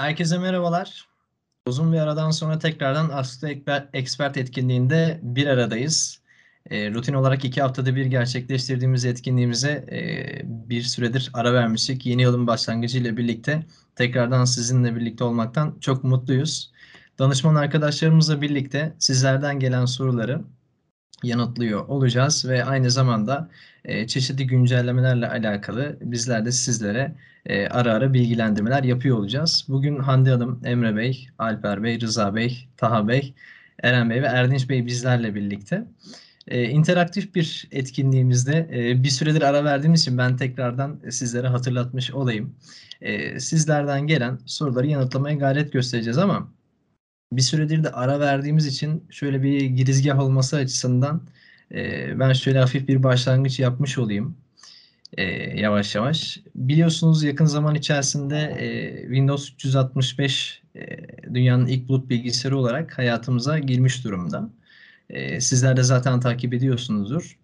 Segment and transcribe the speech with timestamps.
[0.00, 1.08] Herkese merhabalar.
[1.66, 3.48] Uzun bir aradan sonra tekrardan Askı
[3.92, 6.20] Expert etkinliğinde bir aradayız.
[6.70, 10.00] E, rutin olarak iki haftada bir gerçekleştirdiğimiz etkinliğimize e,
[10.44, 12.06] bir süredir ara vermiştik.
[12.06, 13.62] Yeni yılın başlangıcı ile birlikte
[13.96, 16.72] tekrardan sizinle birlikte olmaktan çok mutluyuz.
[17.18, 20.44] Danışman arkadaşlarımızla birlikte sizlerden gelen soruları
[21.22, 23.50] yanıtlıyor olacağız ve aynı zamanda
[23.84, 27.14] e, çeşitli güncellemelerle alakalı bizler de sizlere
[27.46, 29.64] e, ara ara bilgilendirmeler yapıyor olacağız.
[29.68, 33.34] Bugün Hande Hanım, Emre Bey, Alper Bey, Rıza Bey, Taha Bey,
[33.82, 35.84] Eren Bey ve Erdinç Bey bizlerle birlikte.
[36.48, 42.54] E, interaktif bir etkinliğimizde e, bir süredir ara verdiğimiz için ben tekrardan sizlere hatırlatmış olayım.
[43.00, 46.48] E, sizlerden gelen soruları yanıtlamaya gayret göstereceğiz ama
[47.32, 51.22] bir süredir de ara verdiğimiz için şöyle bir girizgah olması açısından
[51.74, 54.36] e, ben şöyle hafif bir başlangıç yapmış olayım
[55.18, 55.22] e,
[55.60, 56.40] yavaş yavaş.
[56.54, 60.80] Biliyorsunuz yakın zaman içerisinde e, Windows 365 e,
[61.34, 64.50] dünyanın ilk bulut bilgisayarı olarak hayatımıza girmiş durumda.
[65.10, 67.38] E, sizler de zaten takip ediyorsunuzdur.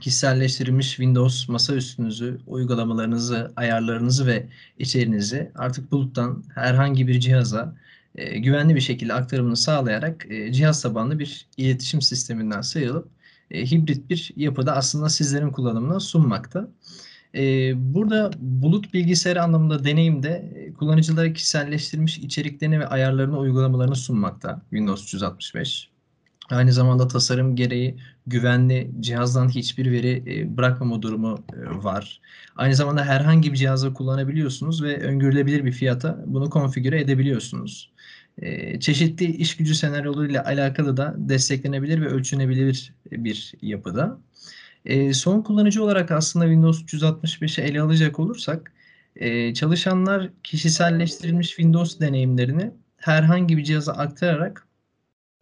[0.00, 4.46] Kişiselleştirilmiş Windows masa üstünüzü, uygulamalarınızı, ayarlarınızı ve
[4.78, 7.76] içeriğinizi artık buluttan herhangi bir cihaza
[8.14, 13.08] e, güvenli bir şekilde aktarımını sağlayarak e, cihaz tabanlı bir iletişim sisteminden sıyrılıp
[13.54, 16.68] e, hibrit bir yapıda aslında sizlerin kullanımına sunmakta.
[17.34, 25.04] E, burada bulut bilgisayarı anlamında deneyimde e, kullanıcılara kişiselleştirilmiş içeriklerini ve ayarlarını uygulamalarını sunmakta Windows
[25.04, 25.90] 365.
[26.50, 32.20] Aynı zamanda tasarım gereği güvenli, cihazdan hiçbir veri e, bırakmama durumu e, var.
[32.56, 37.93] Aynı zamanda herhangi bir cihazda kullanabiliyorsunuz ve öngörülebilir bir fiyata bunu konfigüre edebiliyorsunuz.
[38.38, 44.18] E, çeşitli iş gücü senaryolarıyla alakalı da desteklenebilir ve ölçünebilir bir yapıda.
[45.12, 48.72] son kullanıcı olarak aslında Windows 365'i ele alacak olursak
[49.54, 54.66] çalışanlar kişiselleştirilmiş Windows deneyimlerini herhangi bir cihaza aktararak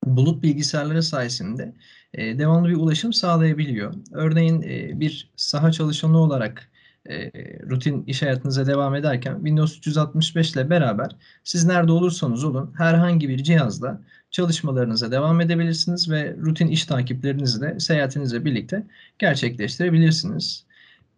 [0.07, 1.75] bulut bilgisayarları sayesinde
[2.15, 3.95] e, devamlı bir ulaşım sağlayabiliyor.
[4.13, 6.71] Örneğin e, bir saha çalışanı olarak
[7.11, 7.31] e,
[7.71, 13.43] rutin iş hayatınıza devam ederken Windows 365 ile beraber siz nerede olursanız olun herhangi bir
[13.43, 18.87] cihazda çalışmalarınıza devam edebilirsiniz ve rutin iş takiplerinizi de seyahatinizle birlikte
[19.19, 20.65] gerçekleştirebilirsiniz.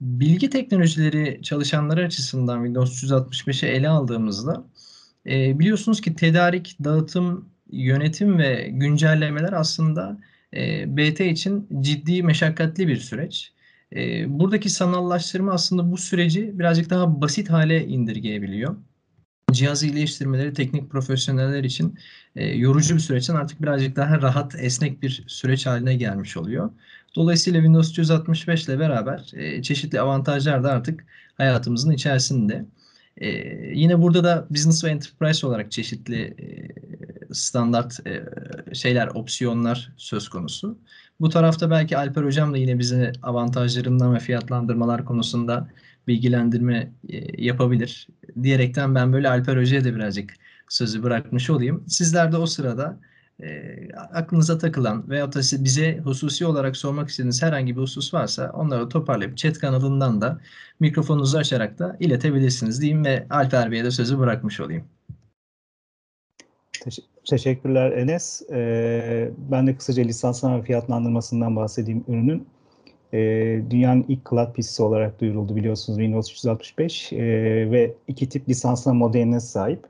[0.00, 4.65] Bilgi teknolojileri çalışanları açısından Windows 365'i ele aldığımızda
[5.27, 10.19] e, biliyorsunuz ki tedarik, dağıtım, yönetim ve güncellemeler aslında
[10.55, 13.53] e, BT için ciddi meşakkatli bir süreç.
[13.94, 18.77] E, buradaki sanallaştırma aslında bu süreci birazcık daha basit hale indirgeyebiliyor.
[19.53, 21.99] Cihaz iyileştirmeleri teknik profesyoneller için
[22.37, 26.71] e, yorucu bir süreçten artık birazcık daha rahat, esnek bir süreç haline gelmiş oluyor.
[27.16, 32.65] Dolayısıyla Windows 365 ile beraber e, çeşitli avantajlar da artık hayatımızın içerisinde.
[33.16, 33.28] E,
[33.75, 36.37] yine burada da business ve enterprise olarak çeşitli
[37.34, 38.25] standart e,
[38.75, 40.78] şeyler, opsiyonlar söz konusu.
[41.21, 45.69] Bu tarafta belki Alper Hocam da yine bize avantajlarından ve fiyatlandırmalar konusunda
[46.09, 48.09] bilgilendirme e, yapabilir.
[48.43, 50.34] Diyerekten ben böyle Alper Hoca'ya da birazcık
[50.69, 51.84] sözü bırakmış olayım.
[51.89, 53.00] Sizler de o sırada
[53.43, 58.89] e, aklınıza takılan veya da bize hususi olarak sormak istediğiniz herhangi bir husus varsa onları
[58.89, 60.41] toparlayıp chat kanalından da
[60.81, 64.84] mikrofonunuzu açarak da iletebilirsiniz diyeyim ve Alper Bey'e de sözü bırakmış olayım.
[67.31, 68.43] Teşekkürler Enes.
[68.53, 72.47] Ee, ben de kısaca lisanslama fiyatlandırmasından bahsedeyim ürünün.
[73.12, 77.19] Ee, dünyanın ilk cloud PC'si olarak duyuruldu biliyorsunuz Windows 365 ee,
[77.71, 79.87] ve iki tip lisanslama modeline sahip.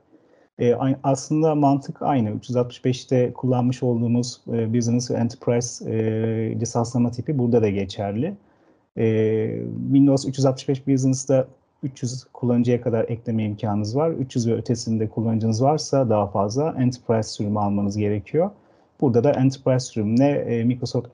[0.59, 2.29] E, aslında mantık aynı.
[2.29, 8.33] 365'te kullanmış olduğumuz e, Business Enterprise e, lisanslama tipi burada da geçerli.
[8.97, 9.05] E,
[9.85, 11.47] Windows 365 Business'ta
[11.85, 14.09] 300 kullanıcıya kadar ekleme imkanınız var.
[14.09, 18.49] 300 ve ötesinde kullanıcınız varsa daha fazla Enterprise sürümü almanız gerekiyor.
[19.01, 21.07] Burada da Enterprise sürümüne e, Microsoft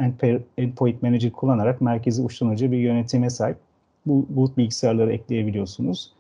[0.58, 3.58] Endpoint Manager kullanarak merkezi uçtan bir yönetime sahip
[4.06, 6.14] bu bulut bilgisayarları ekleyebiliyorsunuz.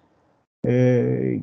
[0.67, 0.71] E,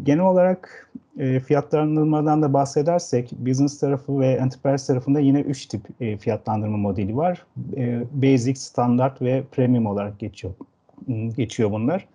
[0.03, 6.17] genel olarak e, fiyatlandırmadan da bahsedersek business tarafı ve enterprise tarafında yine üç tip e,
[6.17, 7.47] fiyatlandırma modeli var.
[7.77, 10.55] E, basic, standart ve premium olarak geçiyor
[11.37, 12.07] geçiyor bunlar.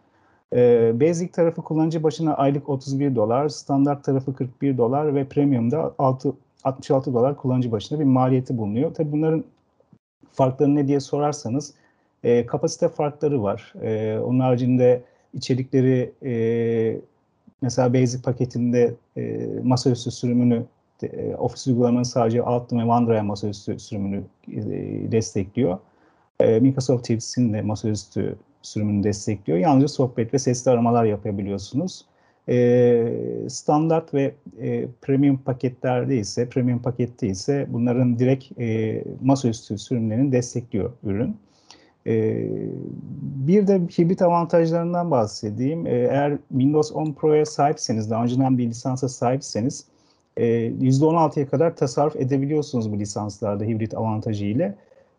[0.54, 6.34] E, basic tarafı kullanıcı başına aylık 31 dolar, standart tarafı 41 dolar ve premiumda 6,
[6.64, 8.94] 66 dolar kullanıcı başına bir maliyeti bulunuyor.
[8.94, 9.44] Tabii bunların
[10.32, 11.74] farkları ne diye sorarsanız
[12.24, 13.74] e, kapasite farkları var.
[13.82, 15.02] E, onun haricinde
[15.34, 17.02] içerikleri e,
[17.62, 20.66] mesela Basic paketinde e, masaüstü sürümünü
[21.04, 24.62] e, Office uygulamanın sadece Outlook ve OneDrive masaüstü sürümünü e,
[25.12, 25.78] destekliyor.
[26.40, 29.60] E, Microsoft Teams'in de masaüstü sürümünü destekliyor.
[29.60, 32.06] Yalnızca sohbet ve sesli aramalar yapabiliyorsunuz.
[32.50, 33.14] E,
[33.48, 40.92] standart ve e, premium paketlerde ise, premium pakette ise bunların direkt e, masaüstü sürümlerini destekliyor
[41.04, 41.38] ürün.
[42.08, 42.48] E,
[43.48, 45.88] bir de hibrit avantajlarından bahsedeyim.
[45.88, 49.86] E, eğer Windows 10 Pro'ya sahipseniz, daha önceden bir lisansa sahipseniz
[50.38, 54.76] e, %16'ya kadar tasarruf edebiliyorsunuz bu lisanslarda hibrit avantajı ile.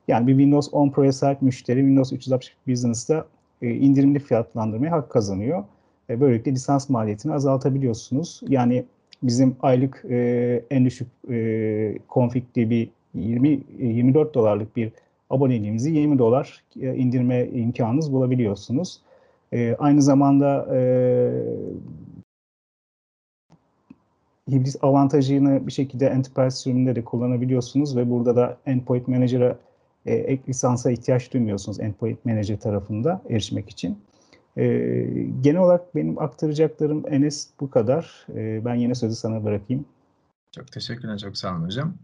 [0.09, 3.27] Yani bir Windows 10 Pro'ya sahip müşteri Windows 360 Business'ta
[3.65, 5.65] e, indirimli fiyatlandırmaya hak kazanıyor.
[6.11, 8.41] E, böylelikle lisans maliyetini azaltabiliyorsunuz.
[8.49, 8.85] Yani
[9.23, 11.97] bizim aylık e, en düşük e,
[12.71, 14.93] bir 20 24 dolarlık bir
[15.31, 19.01] aboneliğimizi 20 dolar indirme imkanınız bulabiliyorsunuz.
[19.79, 20.81] Aynı zamanda e,
[24.83, 29.57] avantajını bir şekilde enterprise sürümünde de kullanabiliyorsunuz ve burada da Endpoint Manager'a
[30.07, 33.99] e, ek lisansa ihtiyaç duymuyorsunuz Endpoint Manager tarafında erişmek için.
[34.57, 34.65] E,
[35.41, 38.27] genel olarak benim aktaracaklarım Enes bu kadar.
[38.35, 39.85] E, ben yine sözü sana bırakayım.
[40.55, 41.95] Çok teşekkürler, çok sağ olun hocam.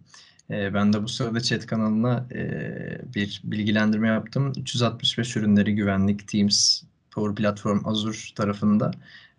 [0.51, 2.45] E, ben de bu sırada chat kanalına e,
[3.15, 4.53] bir bilgilendirme yaptım.
[4.57, 8.91] 365 ürünleri güvenlik, Teams, Power Platform, Azure tarafında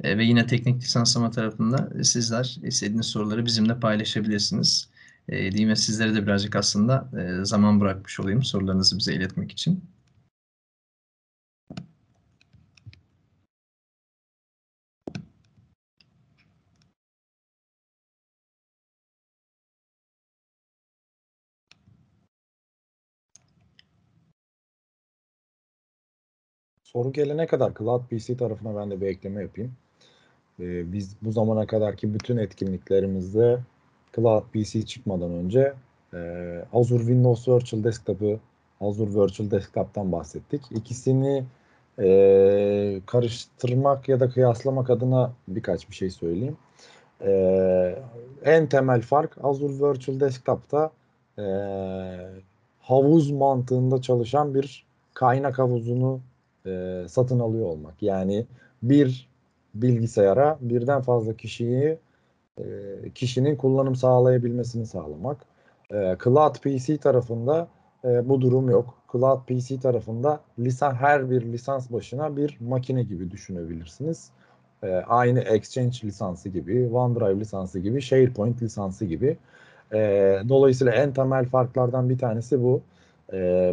[0.03, 4.90] e, ve yine teknik lisanslama tarafında sizler istediğiniz soruları bizimle paylaşabilirsiniz.
[5.31, 9.83] E, diyeyim ve sizlere de birazcık aslında e, zaman bırakmış olayım sorularınızı bize iletmek için.
[26.83, 29.75] Soru gelene kadar Cloud PC tarafına ben de bir ekleme yapayım.
[30.59, 33.59] Ee, biz bu zamana kadarki bütün etkinliklerimizde
[34.15, 35.73] Cloud PC çıkmadan önce
[36.13, 36.17] e,
[36.73, 38.39] Azure Windows Virtual Desktop'ı
[38.81, 40.61] Azure Virtual Desktop'tan bahsettik.
[40.71, 41.43] İkisini
[41.99, 46.57] e, karıştırmak ya da kıyaslamak adına birkaç bir şey söyleyeyim.
[47.21, 47.95] E,
[48.43, 50.91] en temel fark Azure Virtual Desktop'ta
[51.39, 51.45] e,
[52.79, 56.19] havuz mantığında çalışan bir kaynak havuzunu
[56.65, 58.03] e, satın alıyor olmak.
[58.03, 58.45] Yani
[58.83, 59.29] bir
[59.75, 61.97] bilgisayara birden fazla kişiyi
[62.57, 62.63] e,
[63.15, 65.37] kişinin kullanım sağlayabilmesini sağlamak.
[65.93, 67.67] E, Cloud PC tarafında
[68.23, 68.93] bu durum yok.
[69.11, 74.29] Cloud PC tarafında lisan her bir lisans başına bir makine gibi düşünebilirsiniz.
[74.83, 79.37] E, aynı Exchange lisansı gibi, OneDrive lisansı gibi, SharePoint lisansı gibi.
[80.49, 82.81] Dolayısıyla en temel farklardan bir tanesi bu.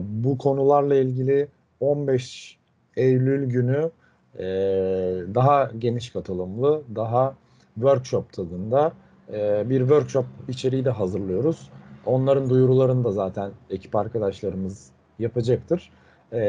[0.00, 1.48] Bu konularla ilgili
[1.80, 2.58] 15
[2.96, 3.90] Eylül günü
[4.38, 4.44] e,
[5.34, 7.34] daha geniş katılımlı, daha
[7.80, 8.92] workshop tadında
[9.32, 11.70] e, bir workshop içeriği de hazırlıyoruz.
[12.06, 15.92] Onların duyurularını da zaten ekip arkadaşlarımız yapacaktır.
[16.32, 16.40] E,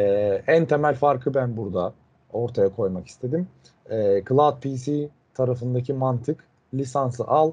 [0.48, 1.94] en temel farkı ben burada
[2.34, 3.48] ortaya koymak istedim.
[3.90, 6.44] E, Cloud PC tarafındaki mantık
[6.74, 7.52] lisansı al,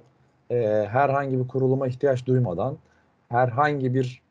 [0.50, 2.76] e, herhangi bir kuruluma ihtiyaç duymadan,
[3.28, 4.23] herhangi bir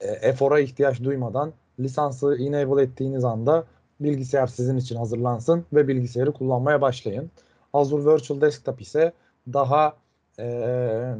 [0.00, 3.64] e, efora ihtiyaç duymadan lisansı enable ettiğiniz anda
[4.00, 7.30] bilgisayar sizin için hazırlansın ve bilgisayarı kullanmaya başlayın.
[7.72, 9.12] Azure Virtual Desktop ise
[9.52, 9.96] daha
[10.38, 11.14] e,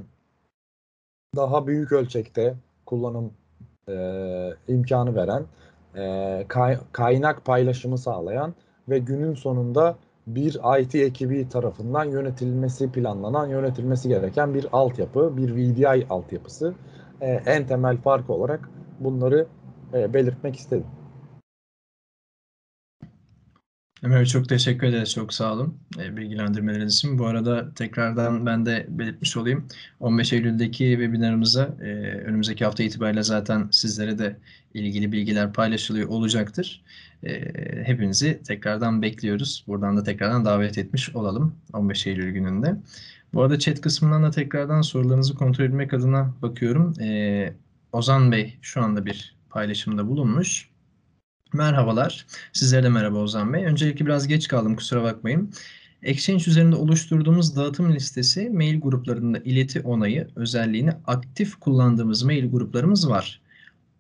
[1.36, 2.54] daha büyük ölçekte
[2.86, 3.32] kullanım
[3.88, 3.94] e,
[4.68, 5.44] imkanı veren,
[5.96, 8.54] e, kay, kaynak paylaşımı sağlayan
[8.88, 9.96] ve günün sonunda
[10.26, 16.74] bir IT ekibi tarafından yönetilmesi planlanan, yönetilmesi gereken bir altyapı, bir VDI altyapısı.
[17.20, 19.46] E, en temel fark olarak bunları
[19.94, 20.86] e, belirtmek istedim.
[24.02, 25.12] Ömer çok teşekkür ederiz.
[25.12, 27.18] Çok sağ olun e, bilgilendirmeleriniz için.
[27.18, 29.68] Bu arada tekrardan ben de belirtmiş olayım.
[30.00, 34.36] 15 Eylül'deki webinarımıza e, önümüzdeki hafta itibariyle zaten sizlere de
[34.74, 36.82] ilgili bilgiler paylaşılıyor olacaktır.
[37.24, 37.42] E,
[37.84, 39.64] hepinizi tekrardan bekliyoruz.
[39.66, 42.76] Buradan da tekrardan davet etmiş olalım 15 Eylül gününde.
[43.34, 47.00] Bu arada chat kısmından da tekrardan sorularınızı kontrol etmek adına bakıyorum.
[47.00, 47.52] E,
[47.92, 50.71] Ozan Bey şu anda bir paylaşımda bulunmuş.
[51.52, 52.26] Merhabalar.
[52.52, 53.64] Sizlere de merhaba Ozan Bey.
[53.64, 55.52] Öncelikle biraz geç kaldım kusura bakmayın.
[56.02, 63.40] Exchange üzerinde oluşturduğumuz dağıtım listesi mail gruplarında ileti onayı özelliğini aktif kullandığımız mail gruplarımız var.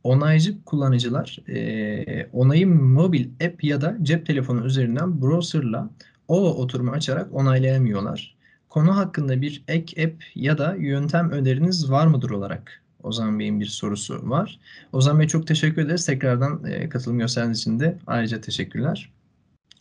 [0.04, 5.90] Onaycı kullanıcılar e, onayı mobil app ya da cep telefonu üzerinden browserla
[6.28, 8.36] OVA oturumu açarak onaylayamıyorlar.
[8.68, 13.66] Konu hakkında bir ek app ya da yöntem öneriniz var mıdır olarak Ozan Bey'in bir
[13.66, 14.60] sorusu var.
[14.92, 16.06] Ozan Bey çok teşekkür ederiz.
[16.06, 19.12] Tekrardan e, katılım gösterdiğiniz için de ayrıca teşekkürler.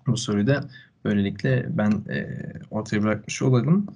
[0.08, 0.64] Bu soruyu da
[1.06, 2.28] böylelikle ben e,
[2.72, 3.88] ortaya bırakmış olalım.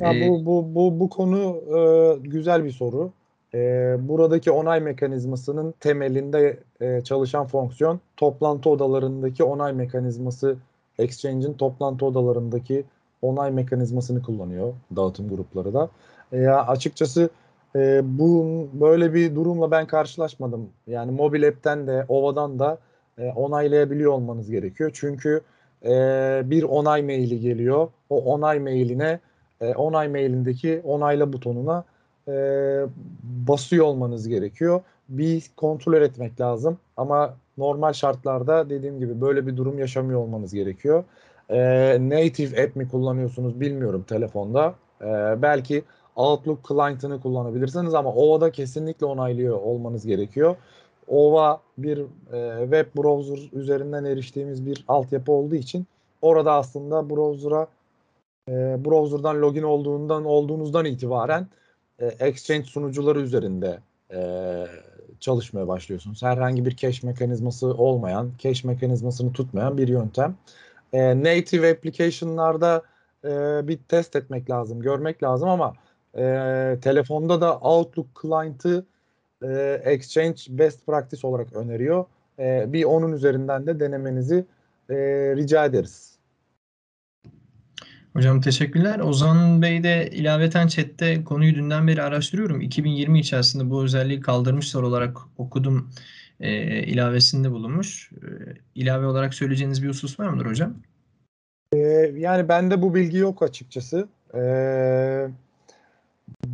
[0.00, 3.12] Ya ee, bu, bu, bu, bu konu e, güzel bir soru.
[3.54, 3.58] E,
[4.00, 10.56] buradaki onay mekanizmasının temelinde e, çalışan fonksiyon toplantı odalarındaki onay mekanizması
[10.98, 12.84] Exchange'in toplantı odalarındaki
[13.22, 15.88] onay mekanizmasını kullanıyor dağıtım grupları da.
[16.32, 17.30] E, ya açıkçası
[17.76, 20.68] e, bu böyle bir durumla ben karşılaşmadım.
[20.86, 22.78] Yani mobil app'ten de Ova'dan da
[23.18, 24.90] e, onaylayabiliyor olmanız gerekiyor.
[24.94, 25.40] Çünkü
[25.84, 25.90] e,
[26.44, 27.88] bir onay maili geliyor.
[28.10, 29.20] O onay mailine
[29.60, 31.84] e, onay mailindeki onayla butonuna
[32.28, 32.32] e,
[33.22, 34.80] basıyor olmanız gerekiyor.
[35.08, 41.04] Bir kontrol etmek lazım ama normal şartlarda dediğim gibi böyle bir durum yaşamıyor olmanız gerekiyor.
[41.50, 41.58] E,
[42.00, 44.74] native app mi kullanıyorsunuz bilmiyorum telefonda.
[45.02, 45.06] E,
[45.42, 45.82] belki
[46.18, 50.56] Outlook client'ını kullanabilirsiniz ama OVA'da kesinlikle onaylıyor olmanız gerekiyor.
[51.08, 51.98] OVA bir
[52.32, 55.86] e, web browser üzerinden eriştiğimiz bir altyapı olduğu için
[56.22, 57.66] orada aslında browser'a
[58.48, 61.46] e, browser'dan login olduğundan olduğunuzdan itibaren
[61.98, 63.78] e, Exchange sunucuları üzerinde
[64.12, 64.20] e,
[65.20, 66.22] çalışmaya başlıyorsunuz.
[66.22, 70.36] Herhangi bir cache mekanizması olmayan, cache mekanizmasını tutmayan bir yöntem.
[70.92, 72.82] E, native application'larda
[73.24, 73.28] e,
[73.68, 75.74] bir test etmek lazım, görmek lazım ama
[76.14, 76.22] e,
[76.82, 78.86] telefonda da Outlook client'ı
[79.42, 82.04] e, Exchange best practice olarak öneriyor.
[82.38, 84.44] E, bir onun üzerinden de denemenizi
[84.90, 84.96] e,
[85.36, 86.18] rica ederiz.
[88.12, 88.98] Hocam teşekkürler.
[88.98, 92.60] Ozan Bey de ilaveten chatte konuyu dünden beri araştırıyorum.
[92.60, 95.90] 2020 içerisinde bu özelliği kaldırmışlar olarak okudum
[96.40, 98.10] e, ilavesinde bulunmuş.
[98.12, 98.26] E,
[98.74, 100.74] ilave olarak söyleyeceğiniz bir husus var mıdır hocam?
[101.72, 101.78] E,
[102.16, 104.08] yani bende bu bilgi yok açıkçası.
[104.34, 104.40] E,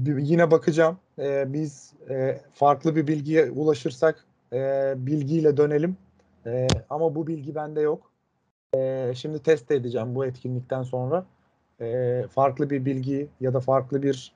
[0.07, 0.99] yine bakacağım.
[1.19, 5.97] E, biz e, farklı bir bilgiye ulaşırsak e, bilgiyle dönelim.
[6.47, 8.11] E, ama bu bilgi bende yok.
[8.75, 11.27] E, şimdi test edeceğim bu etkinlikten sonra.
[11.81, 14.33] E, farklı bir bilgi ya da farklı bir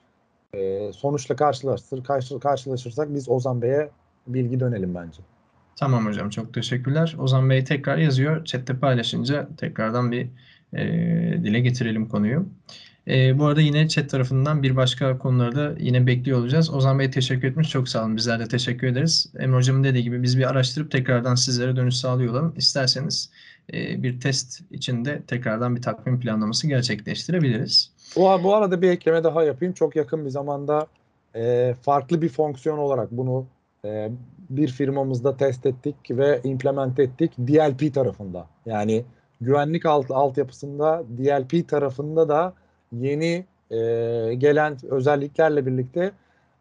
[0.54, 3.90] e, sonuçla karşılaşır, karşı, karşılaşırsak biz Ozan Bey'e
[4.26, 5.22] bilgi dönelim bence.
[5.76, 7.16] Tamam hocam çok teşekkürler.
[7.18, 8.44] Ozan Bey tekrar yazıyor.
[8.44, 10.28] Chat'te paylaşınca tekrardan bir
[10.72, 10.84] e,
[11.44, 12.46] dile getirelim konuyu.
[13.08, 16.74] E, bu arada yine chat tarafından bir başka konuları da yine bekliyor olacağız.
[16.74, 17.70] Ozan Bey teşekkür etmiş.
[17.70, 18.16] Çok sağ olun.
[18.16, 19.32] Bizler de teşekkür ederiz.
[19.38, 22.54] Emre Hocam'ın dediği gibi biz bir araştırıp tekrardan sizlere dönüş sağlıyor olalım.
[22.56, 23.30] İsterseniz
[23.72, 27.90] e, bir test içinde tekrardan bir takvim planlaması gerçekleştirebiliriz.
[28.16, 29.74] Bu, bu arada bir ekleme daha yapayım.
[29.74, 30.86] Çok yakın bir zamanda
[31.34, 33.46] e, farklı bir fonksiyon olarak bunu
[33.84, 34.10] e,
[34.50, 38.46] bir firmamızda test ettik ve implement ettik DLP tarafında.
[38.66, 39.04] Yani
[39.40, 42.54] güvenlik alt, altyapısında DLP tarafında da
[42.92, 43.76] yeni e,
[44.34, 46.12] gelen özelliklerle birlikte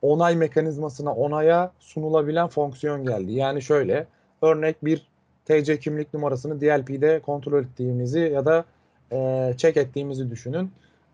[0.02, 3.32] onay mekanizmasına onaya sunulabilen fonksiyon geldi.
[3.34, 4.08] Yani şöyle
[4.42, 5.08] örnek bir
[5.46, 8.66] TC kimlik numarasını DLP'de kontrol ettiğimizi ya da
[9.12, 10.72] e, check ettiğimizi düşünün.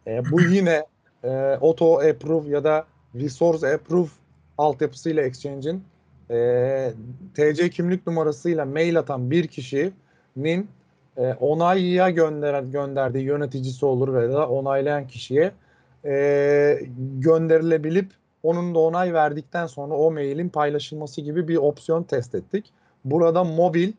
[0.07, 0.85] E, bu yine
[1.23, 1.29] e,
[1.61, 4.09] auto approve ya da resource approve
[4.57, 5.83] altyapısıyla Exchange'in
[6.31, 6.93] e,
[7.33, 10.67] TC kimlik numarasıyla mail atan bir kişinin
[11.17, 15.51] e, onayya gönderen gönderdiği yöneticisi olur veya da onaylayan kişiye
[16.05, 16.79] e,
[17.19, 18.11] gönderilebilip
[18.43, 22.73] onun da onay verdikten sonra o mailin paylaşılması gibi bir opsiyon test ettik.
[23.05, 23.93] Burada mobil,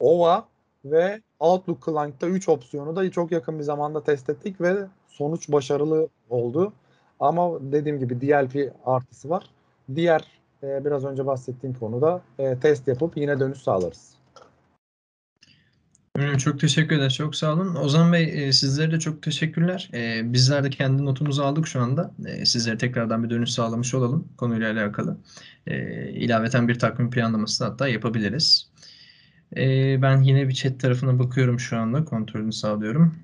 [0.00, 0.44] OVA
[0.84, 4.76] ve Outlook Client'ta 3 opsiyonu da çok yakın bir zamanda test ettik ve
[5.08, 6.72] sonuç başarılı oldu.
[7.20, 9.50] Ama dediğim gibi DLP artısı var.
[9.94, 10.24] Diğer
[10.62, 14.19] e, biraz önce bahsettiğim konuda e, test yapıp yine dönüş sağlarız.
[16.38, 17.14] Çok teşekkür ederiz.
[17.14, 17.74] Çok sağ olun.
[17.74, 19.90] Ozan Bey e, sizlere de çok teşekkürler.
[19.94, 22.14] E, bizler de kendi notumuzu aldık şu anda.
[22.26, 25.18] E, sizlere tekrardan bir dönüş sağlamış olalım konuyla alakalı.
[25.66, 28.70] E, ilaveten bir takvim planlaması hatta yapabiliriz.
[29.56, 29.62] E,
[30.02, 32.04] ben yine bir chat tarafına bakıyorum şu anda.
[32.04, 33.14] Kontrolünü sağlıyorum.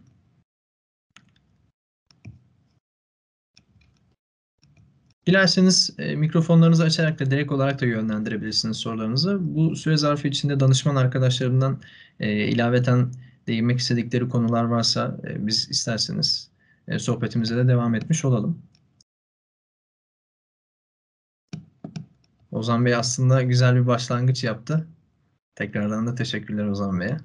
[5.26, 9.38] Dilerseniz e, mikrofonlarınızı açarak da direkt olarak da yönlendirebilirsiniz sorularınızı.
[9.40, 11.80] Bu süre zarfı içinde danışman arkadaşlarımdan
[12.20, 13.12] e, ilaveten
[13.46, 16.50] değinmek istedikleri konular varsa e, biz isterseniz
[16.88, 18.62] e, sohbetimize de devam etmiş olalım.
[22.52, 24.86] Ozan Bey aslında güzel bir başlangıç yaptı.
[25.54, 27.16] Tekrardan da teşekkürler Ozan Bey'e.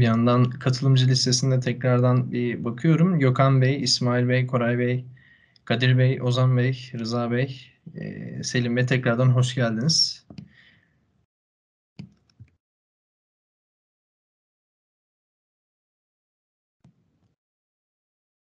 [0.00, 3.18] Bir yandan katılımcı listesinde tekrardan bir bakıyorum.
[3.18, 5.04] Gökhan Bey, İsmail Bey, Koray Bey,
[5.64, 7.60] Kadir Bey, Ozan Bey, Rıza Bey,
[7.94, 10.26] e, Selim Bey tekrardan hoş geldiniz.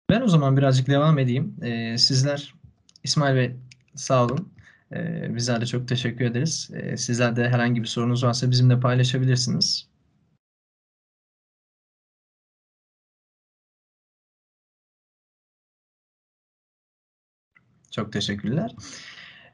[0.09, 1.55] Ben o zaman birazcık devam edeyim.
[1.63, 2.53] E, sizler,
[3.03, 3.55] İsmail Bey
[3.95, 4.53] sağ olun.
[4.91, 6.71] E, bizler de çok teşekkür ederiz.
[6.97, 9.94] Sizler de herhangi bir sorunuz varsa bizimle paylaşabilirsiniz.
[17.95, 18.71] Çok teşekkürler.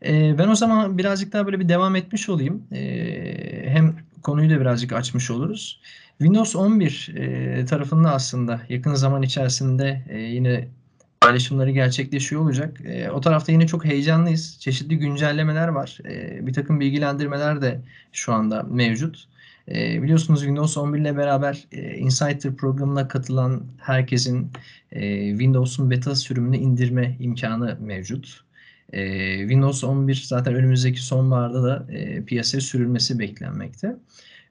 [0.06, 2.64] Ee, ben o zaman birazcık daha böyle bir devam etmiş olayım.
[2.72, 5.82] Ee, hem konuyu da birazcık açmış oluruz.
[6.18, 10.68] Windows 11 e, tarafında aslında yakın zaman içerisinde e, yine
[11.22, 12.82] paylaşımları gerçekleşiyor olacak.
[12.86, 14.58] E, o tarafta yine çok heyecanlıyız.
[14.60, 15.98] Çeşitli güncellemeler var.
[16.06, 17.82] E, bir takım bilgilendirmeler de
[18.12, 19.28] şu anda mevcut.
[19.74, 24.52] E, biliyorsunuz Windows 11 ile beraber e, Insider programına katılan herkesin
[24.92, 28.44] e, Windows'un beta sürümünü indirme imkanı mevcut.
[28.94, 31.88] E, Windows 11 zaten önümüzdeki sonbaharda da
[32.26, 33.96] piyasaya sürülmesi beklenmekte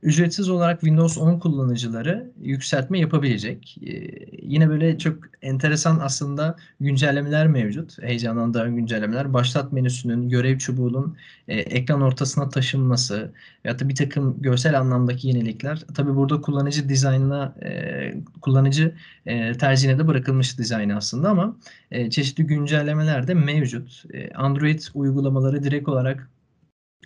[0.02, 3.76] ücretsiz olarak Windows 10 kullanıcıları yükseltme yapabilecek.
[3.87, 4.11] Ee,
[4.42, 8.02] yine böyle çok enteresan aslında güncellemeler mevcut.
[8.02, 9.33] Heyecanlandıran güncellemeler.
[9.35, 11.16] Başlat menüsünün, görev çubuğunun
[11.49, 13.33] e, ekran ortasına taşınması
[13.64, 15.85] ya da bir takım görsel anlamdaki yenilikler.
[15.95, 18.95] Tabii burada kullanıcı dizaynına, e, kullanıcı
[19.26, 21.57] e, tercihine de bırakılmış dizayn aslında ama
[21.90, 24.04] e, çeşitli güncellemeler de mevcut.
[24.12, 26.28] E, Android uygulamaları direkt olarak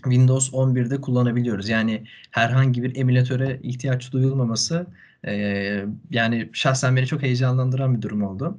[0.03, 1.69] Windows 11'de kullanabiliyoruz.
[1.69, 4.87] Yani herhangi bir emülatöre ihtiyaç duyulmaması
[5.27, 5.33] e,
[6.11, 8.59] yani şahsen beni çok heyecanlandıran bir durum oldu.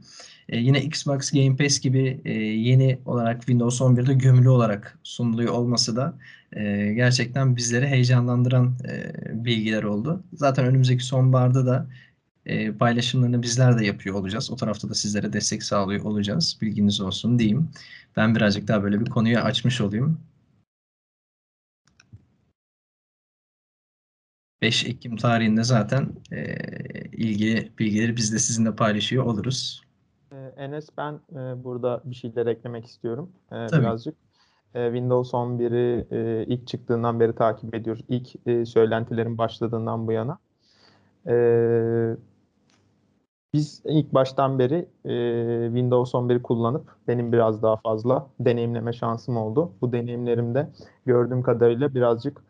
[0.49, 5.95] E, yine Xbox Game Pass gibi e, yeni olarak Windows 11'de gömülü olarak sunuluyor olması
[5.95, 6.17] da
[6.53, 9.13] e, gerçekten bizleri heyecanlandıran e,
[9.45, 10.23] bilgiler oldu.
[10.33, 11.87] Zaten önümüzdeki sonbaharda da
[12.45, 14.51] e, paylaşımlarını bizler de yapıyor olacağız.
[14.51, 16.57] O tarafta da sizlere destek sağlıyor olacağız.
[16.61, 17.69] Bilginiz olsun diyeyim.
[18.17, 20.19] Ben birazcık daha böyle bir konuyu açmış olayım.
[24.65, 26.45] 5 Ekim tarihinde zaten e,
[27.11, 29.81] ilgili bilgileri biz de sizinle paylaşıyor oluruz.
[30.57, 33.81] Enes ben e, burada bir şeyler eklemek istiyorum e, Tabii.
[33.81, 34.15] birazcık.
[34.75, 38.03] E, Windows 11'i e, ilk çıktığından beri takip ediyoruz.
[38.09, 40.37] İlk e, söylentilerin başladığından bu yana.
[41.27, 41.35] E,
[43.53, 49.71] biz ilk baştan beri e, Windows 11'i kullanıp benim biraz daha fazla deneyimleme şansım oldu.
[49.81, 50.69] Bu deneyimlerimde
[51.05, 52.41] gördüğüm kadarıyla birazcık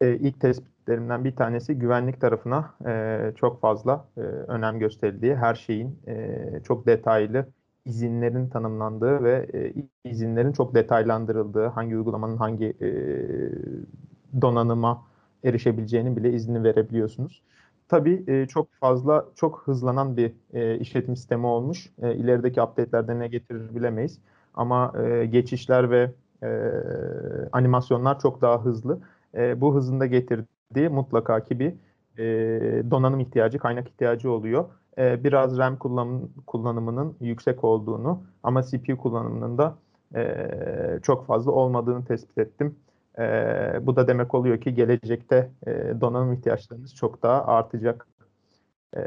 [0.00, 5.98] e, ilk tespitlerimden bir tanesi güvenlik tarafına e, çok fazla e, önem gösterildiği, her şeyin
[6.06, 7.46] e, çok detaylı
[7.86, 9.46] izinlerin tanımlandığı ve
[10.04, 12.88] e, izinlerin çok detaylandırıldığı, hangi uygulamanın hangi e,
[14.42, 15.02] donanıma
[15.44, 17.42] erişebileceğini bile izni verebiliyorsunuz.
[17.88, 21.90] Tabii e, çok fazla, çok hızlanan bir e, işletim sistemi olmuş.
[22.02, 24.18] E, ilerideki update'lerde ne getirir bilemeyiz.
[24.54, 26.10] Ama e, geçişler ve
[26.42, 26.48] e,
[27.52, 28.98] animasyonlar çok daha hızlı.
[29.34, 31.72] E, bu hızında getirdiği mutlaka ki bir
[32.18, 32.24] e,
[32.90, 34.64] donanım ihtiyacı, kaynak ihtiyacı oluyor.
[34.98, 39.74] E, biraz RAM kullanım, kullanımının yüksek olduğunu ama CPU kullanımının da
[40.14, 40.48] e,
[41.02, 42.76] çok fazla olmadığını tespit ettim.
[43.18, 43.22] E,
[43.82, 48.06] bu da demek oluyor ki gelecekte e, donanım ihtiyaçlarınız çok daha artacak.
[48.94, 49.02] E,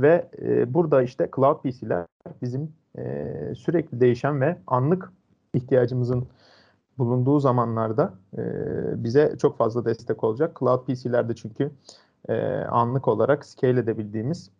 [0.00, 2.06] ve e, burada işte cloud PC'ler
[2.42, 5.12] bizim e, sürekli değişen ve anlık
[5.54, 6.26] ihtiyacımızın
[6.98, 8.42] bulunduğu zamanlarda e,
[9.04, 10.56] bize çok fazla destek olacak.
[10.60, 11.70] Cloud PC'lerde çünkü
[12.28, 14.50] e, anlık olarak scale edebildiğimiz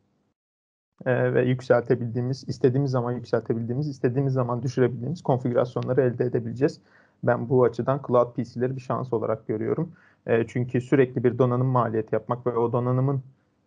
[1.06, 6.80] e, ve yükseltebildiğimiz, istediğimiz zaman yükseltebildiğimiz, istediğimiz zaman düşürebildiğimiz konfigürasyonları elde edebileceğiz.
[7.22, 9.92] Ben bu açıdan Cloud PC'leri bir şans olarak görüyorum.
[10.26, 13.22] E, çünkü sürekli bir donanım maliyeti yapmak ve o donanımın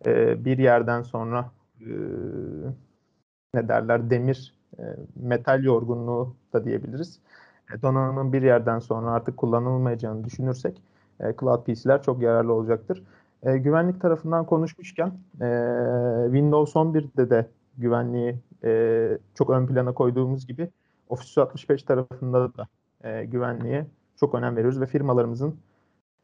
[0.06, 1.90] e, bir yerden sonra e,
[3.54, 4.82] ne derler demir, e,
[5.16, 7.20] metal yorgunluğu da diyebiliriz
[7.82, 10.82] donanımın bir yerden sonra artık kullanılmayacağını düşünürsek
[11.20, 13.02] e, Cloud PC'ler çok yararlı olacaktır.
[13.42, 15.48] E, güvenlik tarafından konuşmuşken e,
[16.24, 17.46] Windows 11'de de
[17.78, 20.70] güvenliği e, çok ön plana koyduğumuz gibi
[21.08, 22.68] Office 365 tarafında da
[23.04, 25.56] e, güvenliğe çok önem veriyoruz ve firmalarımızın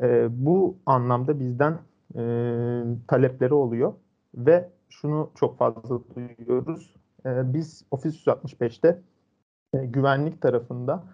[0.02, 1.78] e, bu anlamda bizden
[2.14, 2.20] e,
[3.08, 3.92] talepleri oluyor
[4.34, 6.94] ve şunu çok fazla duyuyoruz.
[7.26, 9.02] E, biz Office 365'te
[9.74, 11.04] e, güvenlik tarafında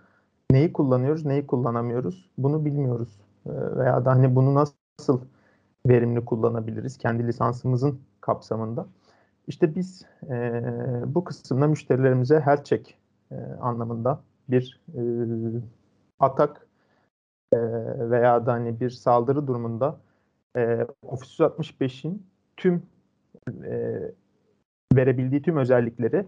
[0.52, 3.20] neyi kullanıyoruz, neyi kullanamıyoruz bunu bilmiyoruz.
[3.46, 5.20] E, veya da hani bunu nasıl
[5.86, 8.86] verimli kullanabiliriz kendi lisansımızın kapsamında.
[9.46, 10.62] İşte biz e,
[11.06, 12.94] bu kısımda müşterilerimize her check
[13.30, 15.02] e, anlamında bir e,
[16.20, 16.66] atak
[17.52, 17.58] e,
[18.10, 20.00] veya da hani bir saldırı durumunda
[20.56, 22.82] e, Office 365'in tüm
[23.64, 24.00] e,
[24.94, 26.26] verebildiği tüm özellikleri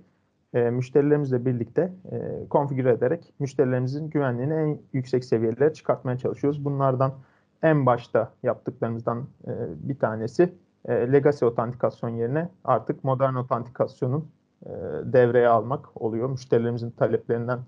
[0.54, 6.64] e, müşterilerimizle birlikte e, konfigüre ederek müşterilerimizin güvenliğini en yüksek seviyelere çıkartmaya çalışıyoruz.
[6.64, 7.14] Bunlardan
[7.62, 9.52] en başta yaptıklarımızdan e,
[9.88, 10.52] bir tanesi
[10.88, 14.28] e, legacy otantikasyon yerine artık modern otantikasyonun
[14.66, 14.70] e,
[15.04, 16.30] devreye almak oluyor.
[16.30, 17.58] Müşterilerimizin taleplerinden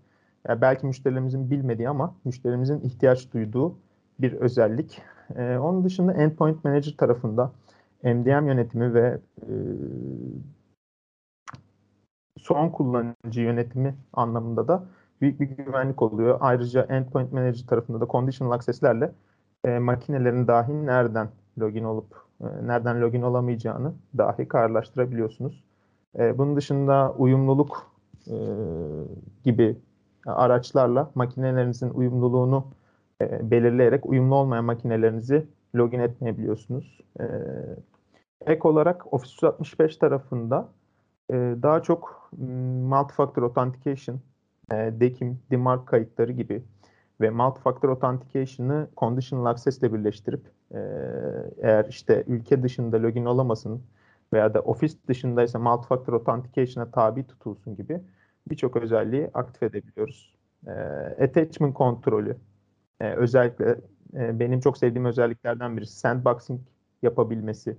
[0.48, 3.78] yani belki müşterilerimizin bilmediği ama müşterimizin ihtiyaç duyduğu
[4.20, 5.02] bir özellik.
[5.36, 7.52] E, onun dışında Endpoint Manager tarafında
[8.02, 9.52] MDM yönetimi ve e,
[12.46, 14.84] son kullanıcı yönetimi anlamında da
[15.20, 16.38] büyük bir güvenlik oluyor.
[16.40, 19.12] Ayrıca Endpoint Manager tarafında da conditional access'lerle
[19.64, 21.28] e, makinelerin dahi nereden
[21.58, 25.64] login olup e, nereden login olamayacağını dahi kararlaştırabiliyorsunuz.
[26.18, 27.90] E, bunun dışında uyumluluk
[28.26, 28.36] e,
[29.44, 29.76] gibi
[30.26, 32.66] araçlarla makinelerinizin uyumluluğunu
[33.20, 37.00] e, belirleyerek uyumlu olmayan makinelerinizi login etmeyebiliyorsunuz.
[37.20, 37.24] E,
[38.46, 40.68] ek olarak Office 365 tarafında
[41.32, 42.30] e, daha çok
[42.90, 44.20] multi-factor authentication,
[44.72, 46.62] e, DKIM, DMARC kayıtları gibi
[47.20, 50.78] ve multi-factor authentication'ı conditional access ile birleştirip e,
[51.62, 53.82] eğer işte ülke dışında login olamasın
[54.32, 58.00] veya da ofis dışındaysa multi-factor authentication'a tabi tutulsun gibi
[58.50, 60.36] birçok özelliği aktif edebiliyoruz.
[60.66, 60.70] E,
[61.24, 62.36] attachment kontrolü
[63.00, 63.80] e, özellikle
[64.14, 66.60] e, benim çok sevdiğim özelliklerden birisi sandboxing
[67.02, 67.76] yapabilmesi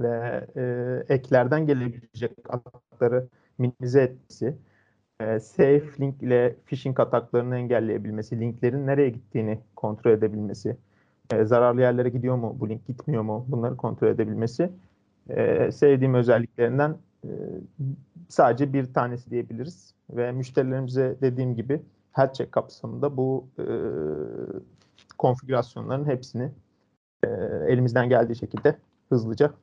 [0.00, 4.56] ve e, eklerden gelebilecek atakları minimize etmesi,
[5.20, 10.76] e, safe link ile phishing ataklarını engelleyebilmesi, linklerin nereye gittiğini kontrol edebilmesi,
[11.32, 14.70] e, zararlı yerlere gidiyor mu, bu link gitmiyor mu bunları kontrol edebilmesi
[15.28, 17.30] e, sevdiğim özelliklerinden e,
[18.28, 19.94] sadece bir tanesi diyebiliriz.
[20.10, 21.82] Ve müşterilerimize dediğim gibi
[22.12, 23.64] her check kapsamında bu e,
[25.18, 26.50] konfigürasyonların hepsini
[27.24, 27.28] e,
[27.68, 28.76] elimizden geldiği şekilde
[29.08, 29.54] hızlıca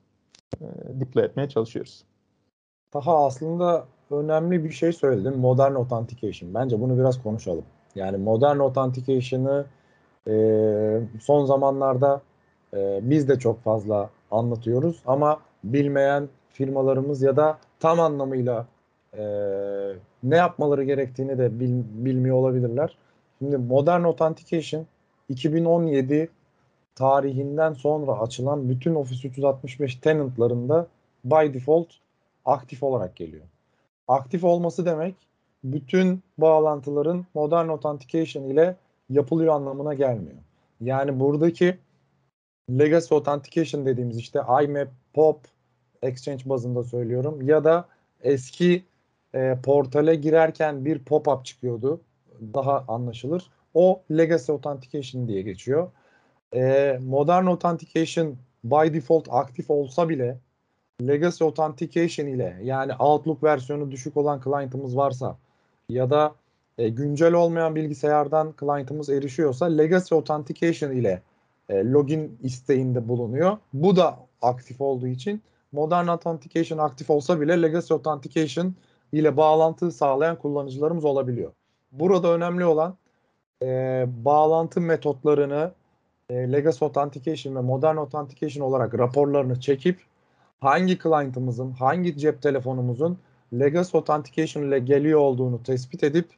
[1.00, 2.04] deploy etmeye çalışıyoruz.
[2.94, 5.38] Daha aslında önemli bir şey söyledin.
[5.38, 6.54] Modern Authentication.
[6.54, 7.66] Bence bunu biraz konuşalım.
[7.96, 9.66] Yani Modern Authentication'ı
[10.28, 12.22] e, son zamanlarda
[12.74, 18.66] e, biz de çok fazla anlatıyoruz ama bilmeyen firmalarımız ya da tam anlamıyla
[19.18, 19.24] e,
[20.24, 22.98] ne yapmaları gerektiğini de bil, bilmiyor olabilirler.
[23.40, 24.86] Şimdi Modern Authentication
[25.30, 26.30] 2017
[26.98, 30.88] tarihinden sonra açılan bütün Office 365 tenantlarında
[31.26, 31.88] by default
[32.46, 33.44] aktif olarak geliyor.
[34.08, 35.16] Aktif olması demek
[35.64, 38.76] bütün bağlantıların Modern Authentication ile
[39.10, 40.38] yapılıyor anlamına gelmiyor.
[40.82, 41.78] Yani buradaki
[42.70, 45.40] Legacy Authentication dediğimiz işte IMAP, POP,
[46.02, 47.86] Exchange bazında söylüyorum ya da
[48.24, 48.84] eski
[49.34, 52.02] e, portale girerken bir pop-up çıkıyordu.
[52.54, 53.50] Daha anlaşılır.
[53.74, 55.92] O Legacy Authentication diye geçiyor.
[56.56, 60.38] E, Modern Authentication by default aktif olsa bile
[61.02, 65.38] Legacy Authentication ile yani Outlook versiyonu düşük olan client'ımız varsa
[65.90, 66.36] ya da
[66.78, 71.22] e, güncel olmayan bilgisayardan client'ımız erişiyorsa Legacy Authentication ile
[71.70, 73.58] e, login isteğinde bulunuyor.
[73.74, 78.76] Bu da aktif olduğu için Modern Authentication aktif olsa bile Legacy Authentication
[79.12, 81.52] ile bağlantı sağlayan kullanıcılarımız olabiliyor.
[81.92, 82.96] Burada önemli olan
[83.64, 85.72] e, bağlantı metotlarını
[86.30, 90.00] e, Legacy Authentication ve Modern Authentication olarak raporlarını çekip
[90.60, 93.18] hangi client'ımızın, hangi cep telefonumuzun
[93.54, 96.30] Legacy Authentication ile geliyor olduğunu tespit edip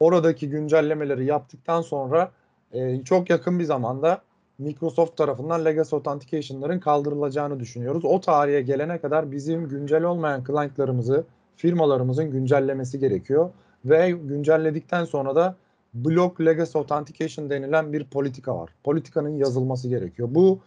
[0.00, 2.30] oradaki güncellemeleri yaptıktan sonra
[2.72, 4.22] e, çok yakın bir zamanda
[4.58, 8.04] Microsoft tarafından Legacy Authentication'ların kaldırılacağını düşünüyoruz.
[8.04, 11.24] O tarihe gelene kadar bizim güncel olmayan client'larımızı
[11.56, 13.50] firmalarımızın güncellemesi gerekiyor
[13.84, 15.56] ve güncelledikten sonra da
[16.04, 18.70] Block Legacy Authentication denilen bir politika var.
[18.84, 20.28] Politikanın yazılması gerekiyor.
[20.30, 20.58] Bu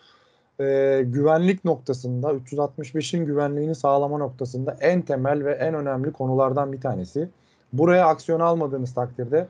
[0.59, 7.29] e, güvenlik noktasında 365'in güvenliğini sağlama noktasında en temel ve en önemli konulardan bir tanesi.
[7.73, 9.47] Buraya aksiyon almadığınız takdirde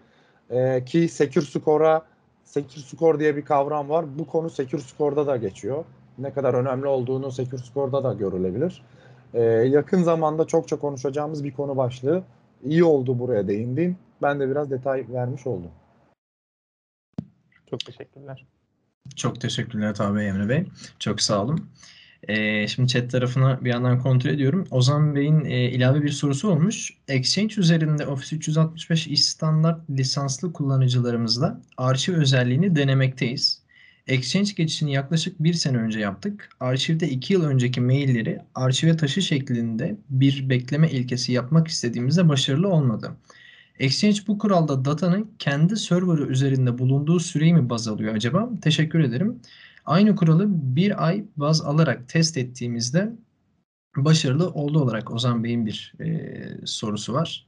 [0.49, 2.01] e, ki Secure Score'a
[2.45, 4.05] Secure Score diye bir kavram var.
[4.19, 5.85] Bu konu Secure Score'da da geçiyor.
[6.17, 8.83] Ne kadar önemli olduğunu Secure Score'da da görülebilir.
[9.33, 12.23] Ee, yakın zamanda çokça konuşacağımız bir konu başlığı.
[12.63, 13.97] İyi oldu buraya değindin.
[14.21, 15.71] Ben de biraz detay vermiş oldum.
[17.69, 18.45] Çok teşekkürler.
[19.15, 20.65] Çok teşekkürler Tabi Emre Bey.
[20.99, 21.69] Çok sağ olun.
[22.27, 24.67] Ee, şimdi chat tarafına bir yandan kontrol ediyorum.
[24.71, 26.93] Ozan Bey'in e, ilave bir sorusu olmuş.
[27.07, 33.61] Exchange üzerinde Office 365 iş standart lisanslı kullanıcılarımızla arşiv özelliğini denemekteyiz.
[34.07, 36.49] Exchange geçişini yaklaşık bir sene önce yaptık.
[36.59, 43.11] Arşivde iki yıl önceki mailleri arşive taşı şeklinde bir bekleme ilkesi yapmak istediğimizde başarılı olmadı.
[43.79, 48.49] Exchange bu kuralda datanın kendi serverı üzerinde bulunduğu süreyi mi baz alıyor acaba?
[48.61, 49.41] Teşekkür ederim.
[49.85, 53.11] Aynı kuralı bir ay baz alarak test ettiğimizde
[53.95, 57.47] başarılı oldu olarak Ozan Bey'in bir e, sorusu var.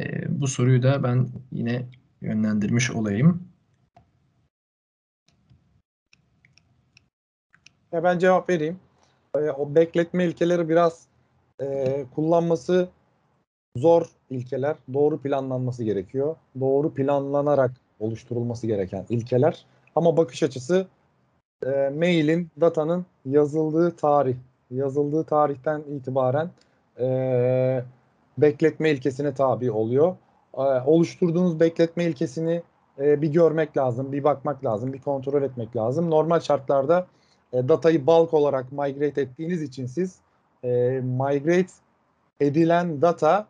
[0.00, 1.86] E, bu soruyu da ben yine
[2.20, 3.42] yönlendirmiş olayım.
[7.92, 8.78] Ya ben cevap vereyim.
[9.34, 11.06] E, o bekletme ilkeleri biraz
[11.60, 12.88] e, kullanması
[13.78, 14.76] zor ilkeler.
[14.92, 16.36] Doğru planlanması gerekiyor.
[16.60, 19.64] Doğru planlanarak oluşturulması gereken ilkeler.
[19.94, 20.86] Ama bakış açısı
[21.66, 24.36] e, mailin, datanın yazıldığı tarih,
[24.70, 26.50] yazıldığı tarihten itibaren
[27.00, 27.82] e,
[28.38, 30.16] bekletme ilkesine tabi oluyor.
[30.54, 32.62] e, oluşturduğunuz bekletme ilkesini
[32.98, 36.10] e, bir görmek lazım, bir bakmak lazım, bir kontrol etmek lazım.
[36.10, 37.06] Normal şartlarda
[37.52, 40.18] e, datayı bulk olarak migrate ettiğiniz için siz
[40.64, 40.68] e,
[41.04, 41.72] migrate
[42.40, 43.46] edilen data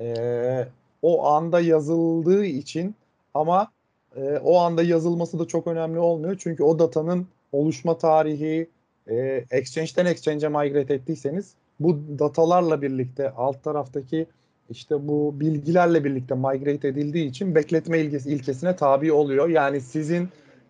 [0.00, 0.68] e,
[1.02, 2.94] o anda yazıldığı için
[3.34, 3.68] ama
[4.16, 6.36] e, o anda yazılması da çok önemli olmuyor.
[6.38, 8.70] Çünkü o datanın oluşma tarihi
[9.10, 14.26] e, exchange'den exchange'e migrate ettiyseniz bu datalarla birlikte alt taraftaki
[14.70, 19.48] işte bu bilgilerle birlikte migrate edildiği için bekletme ilkesi, ilkesine tabi oluyor.
[19.48, 20.28] Yani sizin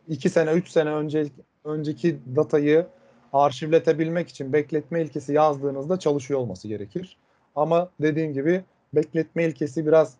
[0.08, 1.26] 2 sene 3 sene önce
[1.64, 2.86] önceki datayı
[3.32, 7.16] arşivletebilmek için bekletme ilkesi yazdığınızda çalışıyor olması gerekir.
[7.56, 10.14] Ama dediğim gibi bekletme ilkesi biraz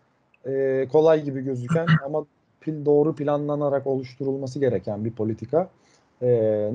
[0.45, 2.25] e, kolay gibi gözüken ama
[2.61, 5.69] pil, doğru planlanarak oluşturulması gereken bir politika.
[6.21, 6.27] E,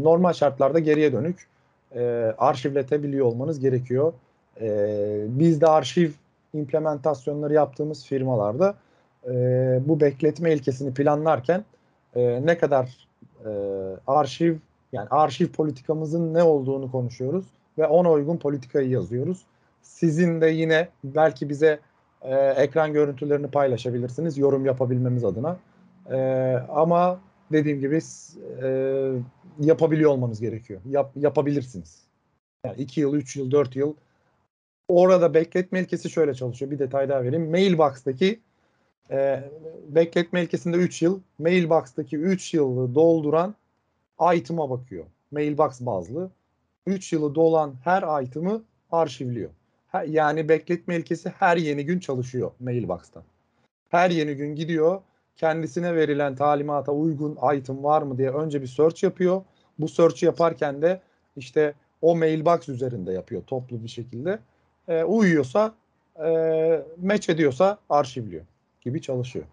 [0.03, 1.47] normal şartlarda geriye dönük
[1.95, 2.03] e,
[2.39, 4.13] arşivletebiliyor olmanız gerekiyor.
[4.61, 4.69] E,
[5.29, 6.11] biz de arşiv
[6.55, 8.75] implementasyonları yaptığımız firmalarda
[9.27, 9.33] e,
[9.87, 11.65] bu bekletme ilkesini planlarken
[12.15, 13.09] e, ne kadar
[13.45, 13.51] e,
[14.07, 14.57] arşiv
[14.93, 17.45] yani arşiv politikamızın ne olduğunu konuşuyoruz
[17.79, 19.43] ve ona uygun politikayı yazıyoruz.
[19.83, 21.79] Sizin de yine belki bize
[22.23, 25.57] e, ekran görüntülerini paylaşabilirsiniz yorum yapabilmemiz adına.
[26.11, 26.17] E,
[26.69, 27.21] ama
[27.53, 28.01] dediğim gibi
[28.63, 29.11] e,
[29.61, 30.81] yapabiliyor olmanız gerekiyor.
[30.91, 32.03] Yap, yapabilirsiniz.
[32.67, 33.95] Yani 2 yıl, 3 yıl, 4 yıl
[34.89, 36.71] orada bekletme ilkesi şöyle çalışıyor.
[36.71, 37.51] Bir detay daha vereyim.
[37.51, 38.41] Mailbox'taki
[39.11, 39.51] e,
[39.89, 41.21] bekletme ilkesinde 3 yıl.
[41.39, 43.55] Mailbox'taki 3 yılı dolduran
[44.35, 45.05] item'a bakıyor.
[45.31, 46.31] Mailbox bazlı.
[46.87, 49.51] 3 yılı dolan her item'ı arşivliyor.
[50.05, 53.23] Yani bekletme ilkesi her yeni gün çalışıyor Mailbox'ta.
[53.89, 55.01] Her yeni gün gidiyor
[55.37, 59.43] kendisine verilen talimata uygun item var mı diye önce bir search yapıyor.
[59.79, 61.01] Bu search yaparken de
[61.37, 64.39] işte o mailbox üzerinde yapıyor toplu bir şekilde.
[64.89, 65.75] E, uyuyorsa,
[66.25, 68.45] e, match ediyorsa arşivliyor
[68.81, 69.45] gibi çalışıyor.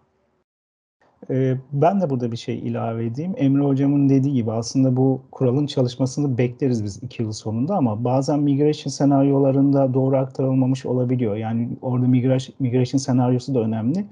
[1.30, 3.32] Ee, ben de burada bir şey ilave edeyim.
[3.36, 8.40] Emre Hocam'ın dediği gibi aslında bu kuralın çalışmasını bekleriz biz iki yıl sonunda ama bazen
[8.40, 11.36] migration senaryolarında doğru aktarılmamış olabiliyor.
[11.36, 14.04] Yani orada migration, migration senaryosu da önemli.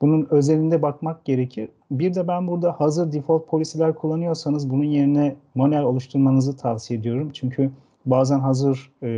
[0.00, 1.68] Bunun özelinde bakmak gerekir.
[1.90, 7.30] Bir de ben burada hazır default polisiler kullanıyorsanız bunun yerine manuel oluşturmanızı tavsiye ediyorum.
[7.32, 7.70] Çünkü
[8.06, 9.08] bazen hazır e,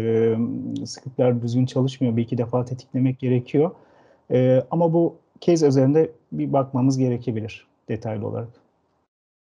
[0.84, 2.16] scriptler düzgün çalışmıyor.
[2.16, 3.70] Bir iki defa tetiklemek gerekiyor.
[4.30, 8.48] E, ama bu case üzerinde bir bakmamız gerekebilir detaylı olarak.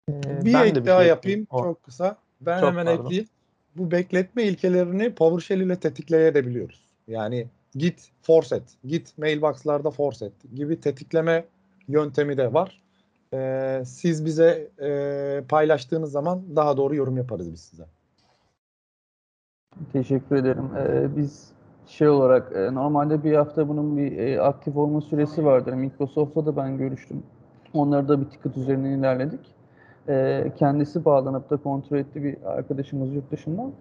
[0.10, 1.64] Ee, bir ek daha şey yapayım o.
[1.64, 2.18] çok kısa.
[2.42, 3.06] Ben çok hemen pardon.
[3.06, 3.30] ekleyeyim.
[3.76, 6.86] Bu bekletme ilkelerini PowerShell ile tetikleyebiliyoruz.
[7.08, 11.46] Yani git force et, git mailbox'larda force et gibi tetikleme
[11.88, 12.82] yöntemi de var.
[13.34, 17.86] Ee, siz bize e, paylaştığınız zaman daha doğru yorum yaparız biz size.
[19.94, 20.70] Teşekkür ederim.
[20.78, 21.52] Ee, biz
[21.88, 25.74] şey olarak e, normalde bir hafta bunun bir e, aktif olma süresi vardır.
[25.74, 27.24] Microsoft'la da ben görüştüm.
[27.74, 29.56] Onları da bir ticket üzerinden ilerledik.
[30.10, 33.72] E, kendisi bağlanıp da kontrol etti bir arkadaşımız yurt dışından.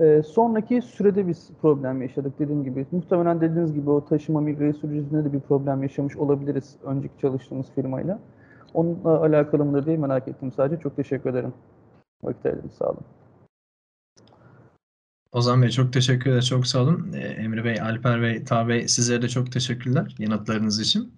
[0.00, 2.86] E, sonraki sürede biz problem yaşadık dediğim gibi.
[2.92, 8.18] Muhtemelen dediğiniz gibi o taşıma migre sürecinde de bir problem yaşamış olabiliriz önceki çalıştığımız firmayla.
[8.74, 10.82] Onunla alakalı mıdır diye merak ettim sadece.
[10.82, 11.52] Çok teşekkür ederim.
[12.24, 12.72] Vakit ayırdınız.
[12.72, 13.23] Sağ olun.
[15.34, 16.44] Ozan Bey çok teşekkür ederim.
[16.44, 17.12] Çok sağ olun.
[17.12, 21.12] Ee, Emre Bey, Alper Bey, Ta Bey sizlere de çok teşekkürler yanıtlarınız için.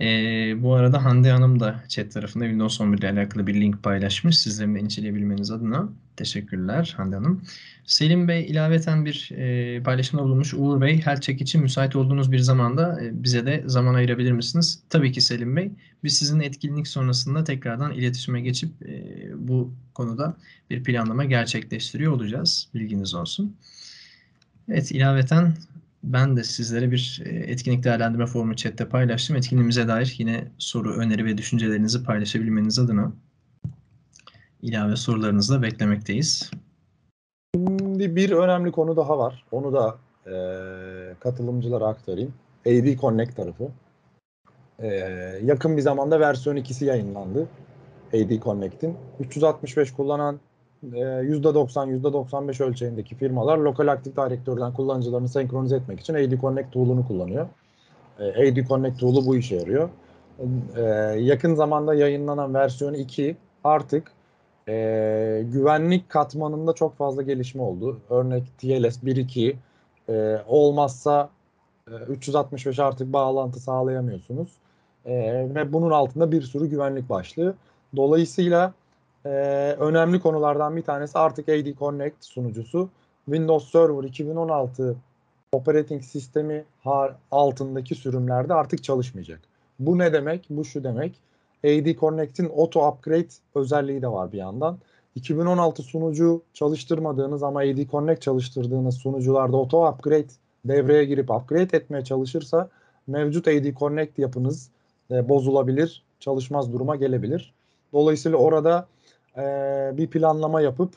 [0.00, 4.38] Ee, bu arada Hande Hanım da chat tarafında Windows 11 ile alakalı bir link paylaşmış.
[4.38, 5.88] Sizlerin de inceleyebilmeniz adına.
[6.16, 7.42] Teşekkürler Hande Hanım.
[7.84, 10.54] Selim Bey ilaveten bir e, paylaşımda bulunmuş.
[10.54, 14.82] Uğur Bey, health check için müsait olduğunuz bir zamanda e, bize de zaman ayırabilir misiniz?
[14.90, 15.70] Tabii ki Selim Bey.
[16.04, 19.04] Biz sizin etkinlik sonrasında tekrardan iletişime geçip e,
[19.48, 20.36] bu konuda
[20.70, 22.68] bir planlama gerçekleştiriyor olacağız.
[22.74, 23.56] Bilginiz olsun.
[24.68, 25.54] Evet, ilaveten
[26.04, 29.36] ben de sizlere bir e, etkinlik değerlendirme formu chatte paylaştım.
[29.36, 33.12] Etkinliğimize dair yine soru, öneri ve düşüncelerinizi paylaşabilmeniz adına
[34.62, 36.50] ilave sorularınızı da beklemekteyiz.
[37.54, 39.44] Şimdi bir önemli konu daha var.
[39.52, 40.34] Onu da e,
[41.20, 42.34] katılımcılara aktarayım.
[42.66, 43.68] AD Connect tarafı.
[44.78, 44.88] E,
[45.44, 47.48] yakın bir zamanda versiyon 2'si yayınlandı.
[48.14, 48.96] AD Connect'in.
[49.20, 50.40] 365 kullanan
[50.82, 57.46] %90, %95 ölçeğindeki firmalar Local Active Directory'den kullanıcılarını senkronize etmek için AD Connect tool'unu kullanıyor.
[58.18, 59.88] AD Connect tool'u bu işe yarıyor.
[60.76, 60.82] E,
[61.20, 64.12] yakın zamanda yayınlanan versiyon 2 artık
[64.68, 68.00] e, güvenlik katmanında çok fazla gelişme oldu.
[68.10, 69.56] Örnek TLS 1.2
[70.08, 71.30] e, olmazsa
[71.90, 74.48] e, 365 artık bağlantı sağlayamıyorsunuz.
[75.04, 75.14] E,
[75.54, 77.54] ve bunun altında bir sürü güvenlik başlığı.
[77.96, 78.74] Dolayısıyla
[79.24, 79.30] e,
[79.78, 82.88] önemli konulardan bir tanesi artık AD Connect sunucusu
[83.24, 84.96] Windows Server 2016
[85.52, 86.64] operating sistemi
[87.30, 89.40] altındaki sürümlerde artık çalışmayacak.
[89.78, 90.46] Bu ne demek?
[90.50, 91.14] Bu şu demek.
[91.64, 94.78] AD Connect'in auto upgrade özelliği de var bir yandan.
[95.14, 100.28] 2016 sunucu çalıştırmadığınız ama AD Connect çalıştırdığınız sunucularda auto upgrade
[100.64, 102.68] devreye girip upgrade etmeye çalışırsa
[103.06, 104.70] mevcut AD Connect yapınız
[105.10, 107.54] e, bozulabilir, çalışmaz duruma gelebilir.
[107.92, 108.86] Dolayısıyla orada
[109.36, 109.42] e,
[109.96, 110.94] bir planlama yapıp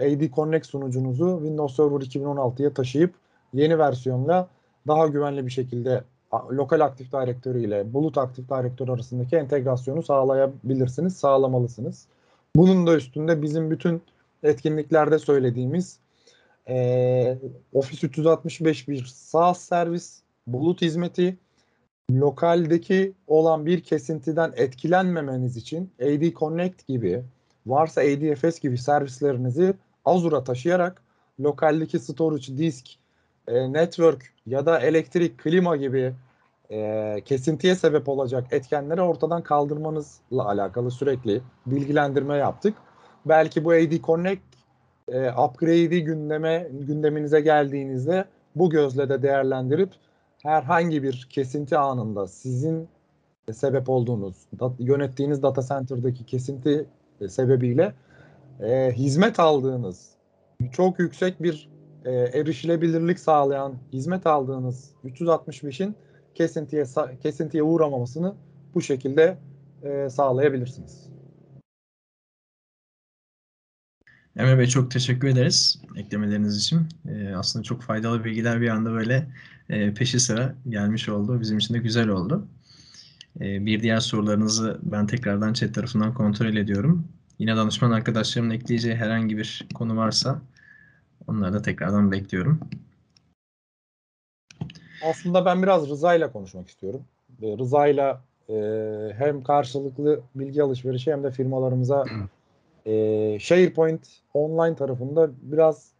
[0.00, 3.14] AD Connect sunucunuzu Windows Server 2016'ya taşıyıp
[3.52, 4.48] yeni versiyonla
[4.86, 6.04] daha güvenli bir şekilde
[6.50, 12.06] lokal Active Directory ile bulut Active Directory arasındaki entegrasyonu sağlayabilirsiniz, sağlamalısınız.
[12.56, 14.02] Bunun da üstünde bizim bütün
[14.42, 15.98] etkinliklerde söylediğimiz
[16.68, 17.38] e,
[17.72, 21.36] Office 365 bir SaaS servis, bulut hizmeti,
[22.10, 27.24] lokaldeki olan bir kesintiden etkilenmemeniz için AD Connect gibi
[27.66, 31.02] varsa ADFS gibi servislerinizi Azure'a taşıyarak
[31.40, 32.86] lokaldeki storage, disk,
[33.48, 36.14] e, network ya da elektrik, klima gibi
[36.70, 42.74] e, kesintiye sebep olacak etkenleri ortadan kaldırmanızla alakalı sürekli bilgilendirme yaptık.
[43.26, 44.42] Belki bu AD Connect
[45.08, 48.24] e, upgrade'i gündeme gündeminize geldiğinizde
[48.56, 49.90] bu gözle de değerlendirip
[50.46, 52.88] herhangi bir kesinti anında sizin
[53.52, 54.36] sebep olduğunuz,
[54.78, 56.86] yönettiğiniz data center'daki kesinti
[57.28, 57.94] sebebiyle
[58.60, 60.10] e, hizmet aldığınız
[60.72, 61.68] çok yüksek bir
[62.04, 65.94] e, erişilebilirlik sağlayan hizmet aldığınız 365'in
[66.34, 66.84] kesintiye
[67.22, 68.34] kesintiye uğramamasını
[68.74, 69.38] bu şekilde
[69.82, 71.15] e, sağlayabilirsiniz.
[74.36, 76.88] Emre Bey çok teşekkür ederiz eklemeleriniz için.
[77.08, 79.26] E, aslında çok faydalı bilgiler bir anda böyle
[79.68, 81.40] e, peşi sıra gelmiş oldu.
[81.40, 82.46] Bizim için de güzel oldu.
[83.40, 87.08] E, bir diğer sorularınızı ben tekrardan chat tarafından kontrol ediyorum.
[87.38, 90.40] Yine danışman arkadaşlarımın ekleyeceği herhangi bir konu varsa
[91.26, 92.60] onları da tekrardan bekliyorum.
[95.04, 97.02] Aslında ben biraz Rıza ile konuşmak istiyorum.
[97.42, 98.16] Rıza ile
[99.12, 102.04] hem karşılıklı bilgi alışverişi hem de firmalarımıza
[102.86, 104.00] e, SharePoint
[104.34, 105.90] online tarafında biraz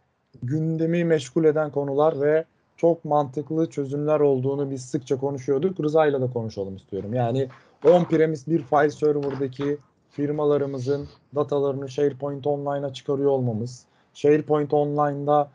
[0.43, 2.45] gündemi meşgul eden konular ve
[2.77, 5.79] çok mantıklı çözümler olduğunu biz sıkça konuşuyorduk.
[5.79, 7.13] Rıza ile de konuşalım istiyorum.
[7.13, 7.47] Yani
[7.83, 9.77] on-premise bir file server'daki
[10.09, 15.49] firmalarımızın datalarını SharePoint Online'a çıkarıyor olmamız, SharePoint Online'da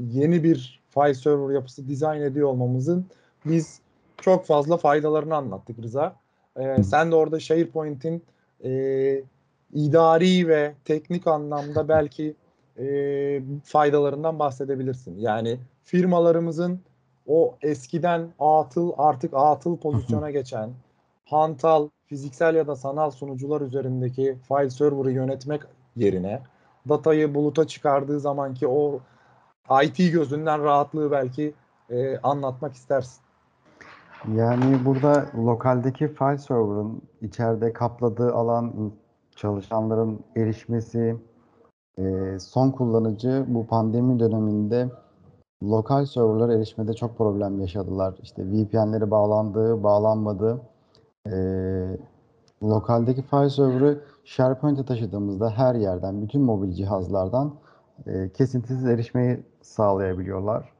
[0.00, 3.06] yeni bir file server yapısı dizayn ediyor olmamızın
[3.44, 3.80] biz
[4.16, 6.16] çok fazla faydalarını anlattık Rıza.
[6.56, 8.22] Ee, sen de orada SharePoint'in
[8.64, 8.70] e,
[9.72, 12.34] idari ve teknik anlamda belki
[12.78, 15.18] e, faydalarından bahsedebilirsin.
[15.18, 16.80] Yani firmalarımızın
[17.26, 20.70] o eskiden atıl artık atıl pozisyona geçen
[21.24, 25.62] hantal fiziksel ya da sanal sunucular üzerindeki file server'ı yönetmek
[25.96, 26.42] yerine
[26.88, 29.00] datayı buluta çıkardığı zamanki o
[29.82, 31.54] IT gözünden rahatlığı belki
[31.90, 33.20] e, anlatmak istersin.
[34.34, 38.92] Yani burada lokaldeki file server'ın içeride kapladığı alan
[39.38, 41.16] çalışanların erişmesi,
[41.98, 44.88] e, son kullanıcı bu pandemi döneminde
[45.62, 48.14] lokal serverlara erişmede çok problem yaşadılar.
[48.22, 50.60] İşte VPN'leri bağlandı, bağlanmadı.
[51.26, 51.36] E,
[52.62, 57.54] lokaldeki file server'ı SharePoint'e taşıdığımızda her yerden, bütün mobil cihazlardan
[58.06, 60.72] e, kesintisiz erişmeyi sağlayabiliyorlar.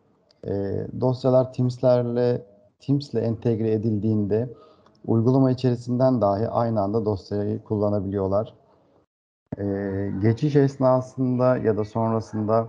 [1.01, 2.47] Dosyalar Teams'lerle
[2.81, 4.49] Teams'le entegre edildiğinde
[5.07, 8.55] uygulama içerisinden dahi aynı anda dosyayı kullanabiliyorlar.
[9.59, 12.69] Ee, geçiş esnasında ya da sonrasında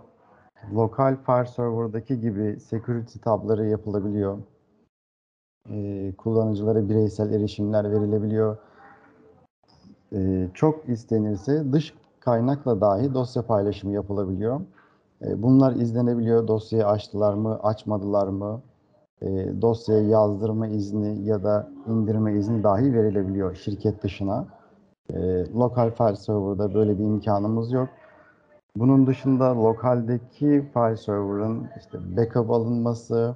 [0.73, 4.37] lokal file server'daki gibi security tabları yapılabiliyor.
[5.69, 8.57] Ee, kullanıcılara bireysel erişimler verilebiliyor.
[10.13, 14.61] Ee, çok istenirse dış kaynakla dahi dosya paylaşımı yapılabiliyor.
[15.21, 16.47] Ee, bunlar izlenebiliyor.
[16.47, 18.61] Dosyayı açtılar mı, açmadılar mı?
[19.21, 24.45] E, dosyaya yazdırma izni ya da indirme izni dahi verilebiliyor şirket dışına.
[25.13, 27.89] E, lokal file server'da böyle bir imkanımız yok.
[28.75, 33.35] Bunun dışında lokaldeki file server'ın işte backup alınması,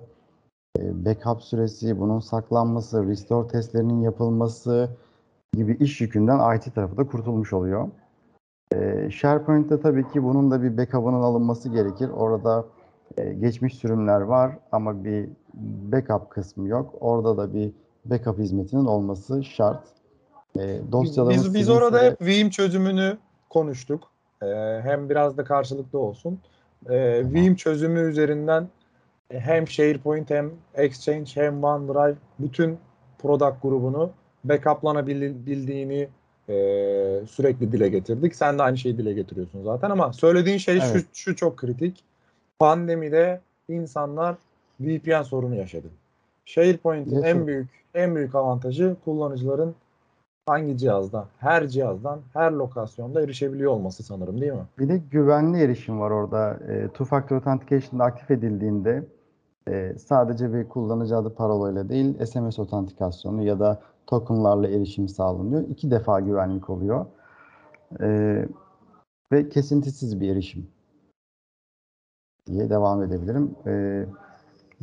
[0.79, 4.89] e, backup süresi, bunun saklanması, restore testlerinin yapılması
[5.53, 7.88] gibi iş yükünden IT tarafı da kurtulmuş oluyor.
[8.73, 12.09] E, SharePoint'te tabii ki bunun da bir backup'ının alınması gerekir.
[12.09, 12.65] Orada
[13.17, 16.95] e, geçmiş sürümler var ama bir backup kısmı yok.
[16.99, 17.72] Orada da bir
[18.06, 19.84] backup hizmetinin olması şart.
[20.60, 23.18] E, dosyalarımız biz, biz orada hep Veeam çözümünü
[23.49, 24.12] konuştuk.
[24.41, 24.45] E,
[24.84, 26.39] hem biraz da karşılıklı olsun.
[26.89, 27.34] E, tamam.
[27.34, 28.68] Veeam çözümü üzerinden
[29.30, 32.78] hem SharePoint hem Exchange hem OneDrive bütün
[33.18, 34.10] product grubunu
[34.43, 36.08] backuplanabildiğini
[36.49, 36.56] e,
[37.28, 38.36] sürekli dile getirdik.
[38.36, 41.06] Sen de aynı şeyi dile getiriyorsun zaten ama söylediğin şey evet.
[41.14, 42.04] şu, şu çok kritik
[42.60, 44.36] pandemide insanlar
[44.80, 45.88] VPN sorunu yaşadı.
[46.45, 49.76] SharePoint'in en büyük en büyük avantajı kullanıcıların
[50.45, 54.65] hangi cihazdan, her cihazdan, her lokasyonda erişebiliyor olması sanırım değil mi?
[54.80, 56.59] Bir de güvenli erişim var orada.
[56.67, 59.03] E, Two Factor Authentication aktif edildiğinde
[59.69, 65.63] e, sadece bir kullanıcı adı parolayla değil SMS otantikasyonu ya da tokenlarla erişim sağlanıyor.
[65.69, 67.05] İki defa güvenlik oluyor.
[68.01, 68.39] E,
[69.32, 70.67] ve kesintisiz bir erişim
[72.47, 73.55] diye devam edebilirim.
[73.67, 74.05] E,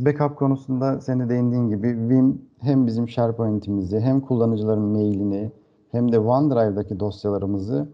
[0.05, 5.53] backup konusunda senin de değindiğin gibi Vim hem bizim SharePoint'imizi hem kullanıcıların mailini
[5.92, 7.88] hem de OneDrive'daki dosyalarımızı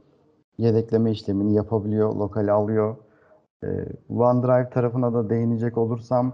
[0.59, 2.97] yedekleme işlemini yapabiliyor, lokale alıyor.
[3.65, 3.67] Ee,
[4.09, 6.33] OneDrive tarafına da değinecek olursam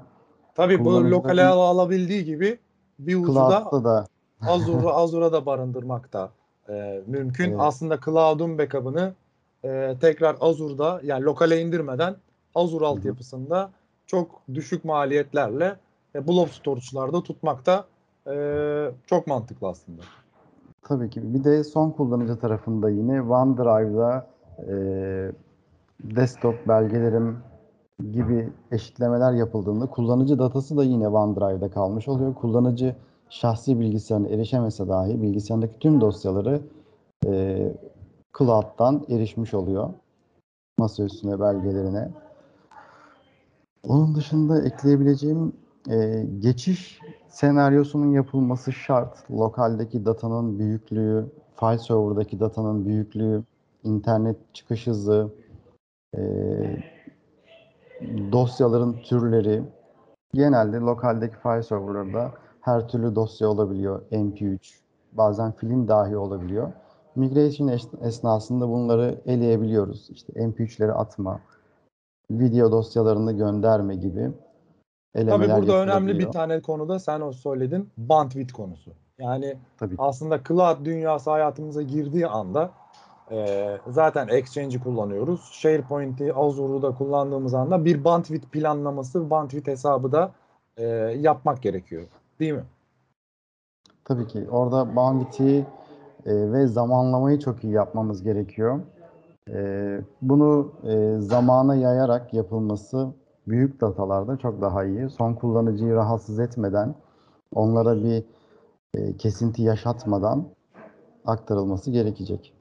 [0.55, 2.59] Tabii bu lokale al- alabildiği gibi
[2.99, 3.71] bir ucu da
[4.47, 6.31] Azure'u Azure'a da barındırmak da
[6.69, 7.49] e, mümkün.
[7.49, 7.57] Evet.
[7.61, 9.13] Aslında Cloud'un backup'ını
[9.65, 12.17] e, tekrar Azure'da yani lokale indirmeden
[12.55, 13.71] Azure altyapısında
[14.07, 15.77] çok düşük maliyetlerle
[16.15, 17.85] e, blob storage'larda tutmak da
[18.33, 18.35] e,
[19.07, 20.03] çok mantıklı aslında.
[20.83, 24.27] tabii ki bir de son kullanıcı tarafında yine OneDrive'da
[24.59, 24.75] e,
[26.01, 27.39] desktop belgelerim
[28.13, 32.35] gibi eşitlemeler yapıldığında kullanıcı datası da yine OneDrive'da kalmış oluyor.
[32.35, 32.97] Kullanıcı
[33.31, 36.61] şahsi bilgisayarına erişemese dahi bilgisayarındaki tüm dosyaları
[37.27, 37.73] e,
[38.39, 39.91] Cloud'dan erişmiş oluyor.
[40.79, 42.11] Masa üstüne belgelerine.
[43.89, 45.53] Onun dışında ekleyebileceğim
[45.91, 49.31] e, geçiş senaryosunun yapılması şart.
[49.31, 51.27] Lokaldeki datanın büyüklüğü,
[51.61, 53.43] file server'daki datanın büyüklüğü,
[53.85, 55.29] internet çıkış hızı,
[56.17, 56.21] e,
[58.33, 59.63] dosyaların türleri.
[60.35, 64.03] Genelde lokaldeki file server'larda her türlü dosya olabiliyor.
[64.11, 64.81] MP3,
[65.13, 66.73] bazen film dahi olabiliyor.
[67.17, 70.11] Migration es- esnasında bunları eleyebiliyoruz.
[70.11, 71.41] İşte MP3'leri atma,
[72.39, 74.31] video dosyalarını gönderme gibi
[75.15, 78.93] Tabii elemeler burada önemli bir tane konuda sen o söyledin bandwidth konusu.
[79.19, 79.95] Yani Tabii.
[79.99, 82.71] aslında cloud dünyası hayatımıza girdiği anda
[83.31, 85.41] e, zaten Exchange'i kullanıyoruz.
[85.53, 90.31] SharePoint'i, Azure'u da kullandığımız anda bir bandwidth planlaması, bandwidth hesabı da
[90.77, 90.85] e,
[91.21, 92.03] yapmak gerekiyor.
[92.41, 92.65] Değil mi?
[94.05, 95.67] Tabii ki orada bandwidth'i
[96.27, 98.81] e, ve zamanlamayı çok iyi yapmamız gerekiyor.
[99.51, 103.13] E, bunu e, zamana yayarak yapılması
[103.47, 105.11] büyük datalarda çok daha iyi.
[105.11, 106.95] Son kullanıcıyı rahatsız etmeden,
[107.55, 108.25] onlara bir
[108.95, 110.49] e, kesinti yaşatmadan
[111.25, 112.55] aktarılması gerekecek.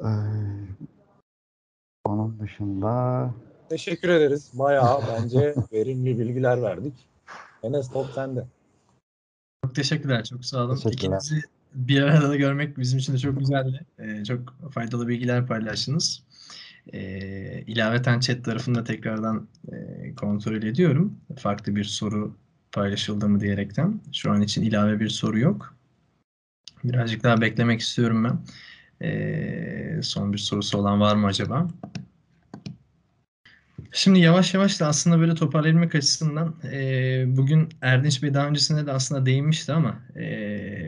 [0.00, 0.10] E,
[2.04, 3.30] onun dışında
[3.68, 4.50] Teşekkür ederiz.
[4.54, 6.94] Bayağı bence verimli bilgiler verdik.
[7.62, 8.46] Enes top sende.
[9.64, 10.24] Çok teşekkürler.
[10.24, 10.74] Çok sağ olun.
[10.74, 11.16] Teşekkürler.
[11.16, 11.42] İkinizi
[11.74, 13.86] bir arada da görmek bizim için de çok güzeldi.
[13.98, 16.22] Ee, çok faydalı bilgiler paylaştınız.
[16.92, 21.18] Ee, ilaveten chat tarafında tekrardan e, kontrol ediyorum.
[21.38, 22.36] Farklı bir soru
[22.72, 24.00] paylaşıldı mı diyerekten.
[24.12, 25.74] Şu an için ilave bir soru yok.
[26.84, 28.38] Birazcık daha beklemek istiyorum ben.
[29.06, 31.68] Ee, son bir sorusu olan var mı acaba?
[33.92, 38.92] Şimdi yavaş yavaş da aslında böyle toparlamak açısından e, bugün Erdinç Bey daha öncesinde de
[38.92, 40.24] aslında değinmişti ama e,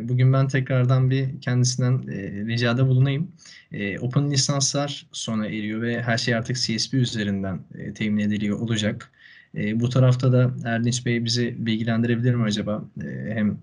[0.08, 3.32] bugün ben tekrardan bir kendisinden e, ricada bulunayım.
[3.72, 9.10] E, open lisanslar sona eriyor ve her şey artık CSP üzerinden e, temin ediliyor olacak.
[9.54, 12.84] E, bu tarafta da Erdinç Bey bizi bilgilendirebilir mi acaba?
[13.02, 13.58] E, hem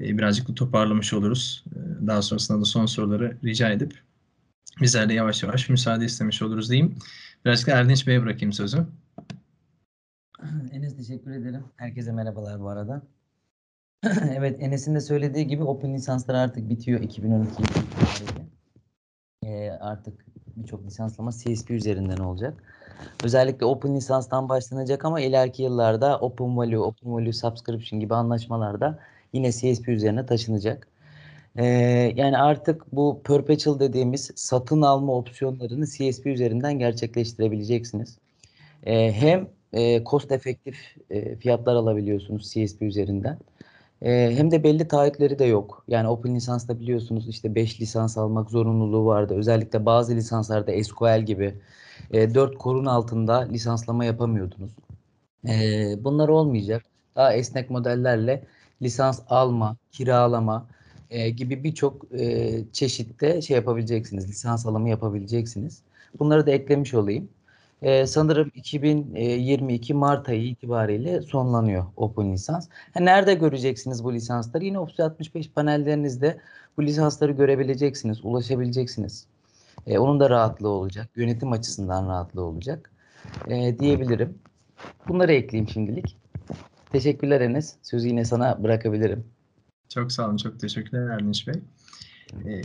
[0.00, 1.64] e, birazcık da toparlamış oluruz.
[1.72, 3.94] E, daha sonrasında da son soruları rica edip
[4.80, 6.94] bizler de yavaş yavaş müsaade istemiş oluruz diyeyim.
[7.44, 8.86] Birazcık Erdinç Bey'e bırakayım sözü.
[10.72, 11.64] Enes teşekkür ederim.
[11.76, 13.02] Herkese merhabalar bu arada.
[14.36, 18.48] evet Enes'in de söylediği gibi Open lisanslar artık bitiyor 2012 itibariyle.
[19.42, 20.26] Ee, artık
[20.56, 22.62] birçok lisanslama CSP üzerinden olacak.
[23.24, 28.98] Özellikle Open lisanstan başlanacak ama ileriki yıllarda Open Value, Open Value Subscription gibi anlaşmalarda
[29.32, 30.88] yine CSP üzerine taşınacak.
[31.56, 31.64] Ee,
[32.16, 38.18] yani artık bu perpetual dediğimiz satın alma opsiyonlarını CSP üzerinden gerçekleştirebileceksiniz.
[38.86, 40.76] Ee, hem e, cost efektif
[41.10, 43.38] e, fiyatlar alabiliyorsunuz CSP üzerinden.
[44.02, 45.84] E, hem de belli taahhütleri de yok.
[45.88, 49.34] Yani Open lisansta biliyorsunuz işte 5 lisans almak zorunluluğu vardı.
[49.34, 51.54] Özellikle bazı lisanslarda SQL gibi
[52.10, 54.72] e, 4 korun altında lisanslama yapamıyordunuz.
[55.48, 56.82] E, bunlar olmayacak.
[57.16, 58.44] Daha esnek modellerle
[58.82, 60.68] lisans alma, kiralama
[61.10, 64.28] e, gibi birçok e, çeşitte şey yapabileceksiniz.
[64.28, 65.82] Lisans alımı yapabileceksiniz.
[66.18, 67.28] Bunları da eklemiş olayım.
[67.82, 72.68] Ee, sanırım 2022 Mart ayı itibariyle sonlanıyor Open lisans.
[72.94, 74.64] Ha, nerede göreceksiniz bu lisansları?
[74.64, 76.40] Yine Office 65 panellerinizde
[76.76, 79.26] bu lisansları görebileceksiniz, ulaşabileceksiniz.
[79.86, 81.08] Ee, onun da rahatlığı olacak.
[81.16, 82.90] Yönetim açısından rahatlığı olacak.
[83.48, 84.38] Ee, diyebilirim.
[85.08, 86.16] Bunları ekleyeyim şimdilik.
[86.92, 87.74] Teşekkürler Enes.
[87.82, 89.24] Sözü yine sana bırakabilirim.
[89.88, 91.54] Çok sağ olun, çok teşekkürler Erdinç Bey.
[92.46, 92.62] Ee,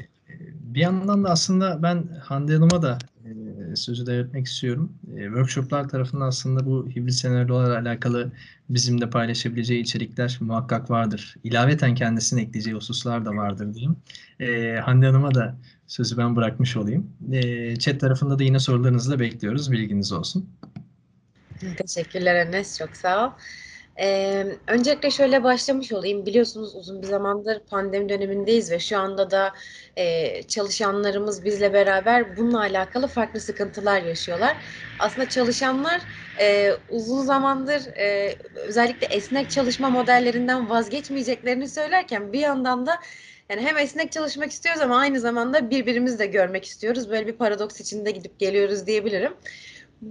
[0.53, 3.29] bir yandan da aslında ben Hande Hanım'a da e,
[3.75, 4.93] sözü devretmek istiyorum.
[5.17, 8.31] E, workshoplar tarafında aslında bu hibrit senaryolarla alakalı
[8.69, 11.35] bizimle paylaşabileceği içerikler muhakkak vardır.
[11.43, 13.95] İlaveten kendisine ekleyeceği hususlar da vardır diyeyim.
[14.39, 15.57] E, Hande Hanım'a da
[15.87, 17.09] sözü ben bırakmış olayım.
[17.31, 19.71] E, chat tarafında da yine sorularınızı da bekliyoruz.
[19.71, 20.49] Bilginiz olsun.
[21.77, 23.31] Teşekkürler Enes, çok sağ ol.
[23.99, 26.25] Ee, öncelikle şöyle başlamış olayım.
[26.25, 29.53] Biliyorsunuz uzun bir zamandır pandemi dönemindeyiz ve şu anda da
[29.95, 34.57] e, çalışanlarımız bizle beraber bununla alakalı farklı sıkıntılar yaşıyorlar.
[34.99, 36.01] Aslında çalışanlar
[36.39, 42.99] e, uzun zamandır e, özellikle esnek çalışma modellerinden vazgeçmeyeceklerini söylerken bir yandan da
[43.49, 47.09] yani hem esnek çalışmak istiyoruz ama aynı zamanda birbirimizi de görmek istiyoruz.
[47.09, 49.33] Böyle bir paradoks içinde gidip geliyoruz diyebilirim.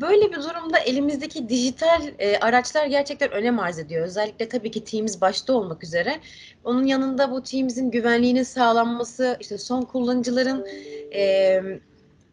[0.01, 4.07] Böyle bir durumda elimizdeki dijital e, araçlar gerçekten önem arz ediyor.
[4.07, 6.21] Özellikle tabii ki Teams başta olmak üzere.
[6.65, 10.67] Onun yanında bu Teams'in güvenliğinin sağlanması, işte son kullanıcıların
[11.15, 11.63] e,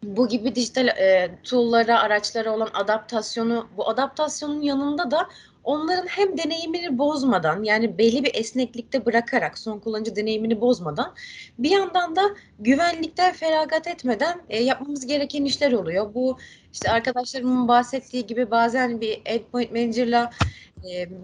[0.02, 5.28] bu gibi dijital e, tool'lara, araçlara olan adaptasyonu, bu adaptasyonun yanında da
[5.64, 11.14] onların hem deneyimini bozmadan yani belli bir esneklikte bırakarak son kullanıcı deneyimini bozmadan
[11.58, 12.22] bir yandan da
[12.58, 16.14] güvenlikten feragat etmeden e, yapmamız gereken işler oluyor.
[16.14, 16.38] Bu
[16.72, 20.30] işte arkadaşlarımın bahsettiği gibi bazen bir endpoint manager'la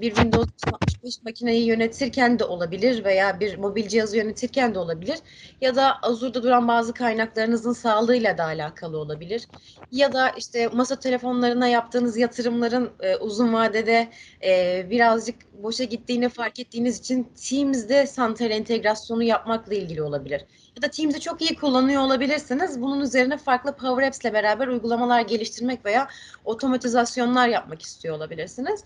[0.00, 5.18] bir Windows 365 makineyi yönetirken de olabilir veya bir mobil cihazı yönetirken de olabilir.
[5.60, 9.48] Ya da Azure'da duran bazı kaynaklarınızın sağlığıyla da alakalı olabilir.
[9.92, 14.08] Ya da işte masa telefonlarına yaptığınız yatırımların e, uzun vadede
[14.44, 20.44] e, birazcık boşa gittiğini fark ettiğiniz için Teams'de santal entegrasyonu yapmakla ilgili olabilir.
[20.76, 22.82] Ya da Teams'i çok iyi kullanıyor olabilirsiniz.
[22.82, 26.08] Bunun üzerine farklı Power Apps'le beraber uygulamalar geliştirmek veya
[26.44, 28.84] otomatizasyonlar yapmak istiyor olabilirsiniz.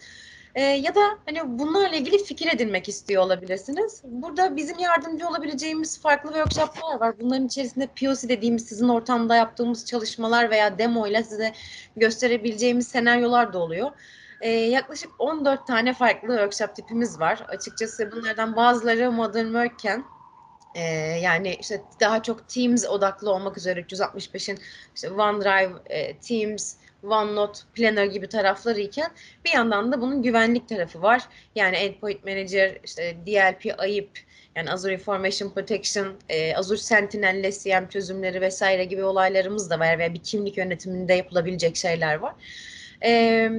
[0.54, 4.02] E, ya da hani bunlarla ilgili fikir edinmek istiyor olabilirsiniz.
[4.04, 7.14] Burada bizim yardımcı olabileceğimiz farklı workshoplar var.
[7.20, 11.52] Bunların içerisinde POC dediğimiz sizin ortamda yaptığımız çalışmalar veya demo ile size
[11.96, 13.90] gösterebileceğimiz senaryolar da oluyor.
[14.40, 17.44] Ee, yaklaşık 14 tane farklı workshop tipimiz var.
[17.48, 20.04] Açıkçası bunlardan bazıları modern work'ken
[20.74, 20.82] e,
[21.22, 24.58] yani işte daha çok Teams odaklı olmak üzere 365'in
[24.94, 29.10] işte OneDrive, e, Teams, OneNote, Planner gibi tarafları iken
[29.44, 31.22] bir yandan da bunun güvenlik tarafı var.
[31.54, 34.10] Yani Endpoint Manager, işte DLP, AIP,
[34.56, 40.14] yani Azure Information Protection, e, Azure Sentinel, SCM çözümleri vesaire gibi olaylarımız da var veya
[40.14, 42.34] bir kimlik yönetiminde yapılabilecek şeyler var.
[43.04, 43.50] E,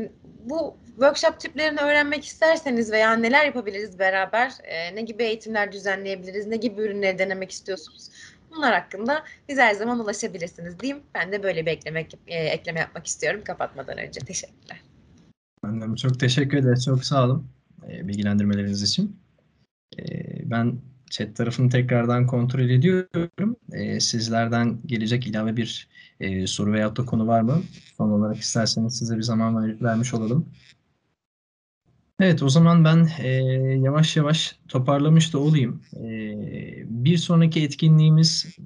[0.44, 6.58] bu workshop tiplerini öğrenmek isterseniz veya neler yapabiliriz beraber, e, ne gibi eğitimler düzenleyebiliriz, ne
[6.58, 8.10] gibi ürünleri denemek istiyorsunuz,
[8.56, 11.04] bunlar hakkında biz her zaman ulaşabilirsiniz diyeyim.
[11.16, 14.20] Ben de böyle bir eklemek, e, ekleme yapmak istiyorum kapatmadan önce.
[14.20, 14.82] Teşekkürler.
[15.64, 16.86] Ben de çok teşekkür ederiz.
[16.86, 17.48] Çok sağ olun
[17.90, 19.20] e, bilgilendirmeleriniz için.
[20.00, 20.04] E,
[20.50, 20.78] ben
[21.10, 23.56] chat tarafını tekrardan kontrol ediyorum.
[24.00, 25.90] Sizlerden gelecek ilave bir
[26.48, 27.62] soru veyahut da konu var mı?
[27.98, 30.50] Son olarak isterseniz size bir zaman ver, vermiş olalım.
[32.22, 33.30] Evet, o zaman ben e,
[33.84, 35.82] yavaş yavaş toparlamış da olayım.
[35.96, 36.08] E,
[36.86, 38.58] bir sonraki etkinliğimiz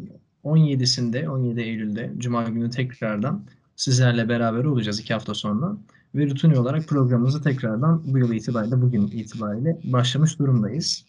[0.44, 3.46] 17'sinde, 17 Eylül'de, Cuma günü tekrardan
[3.76, 5.78] sizlerle beraber olacağız iki hafta sonra.
[6.16, 11.06] Ve rutini olarak programımızı tekrardan bu yıl itibariyle, bugün itibariyle başlamış durumdayız.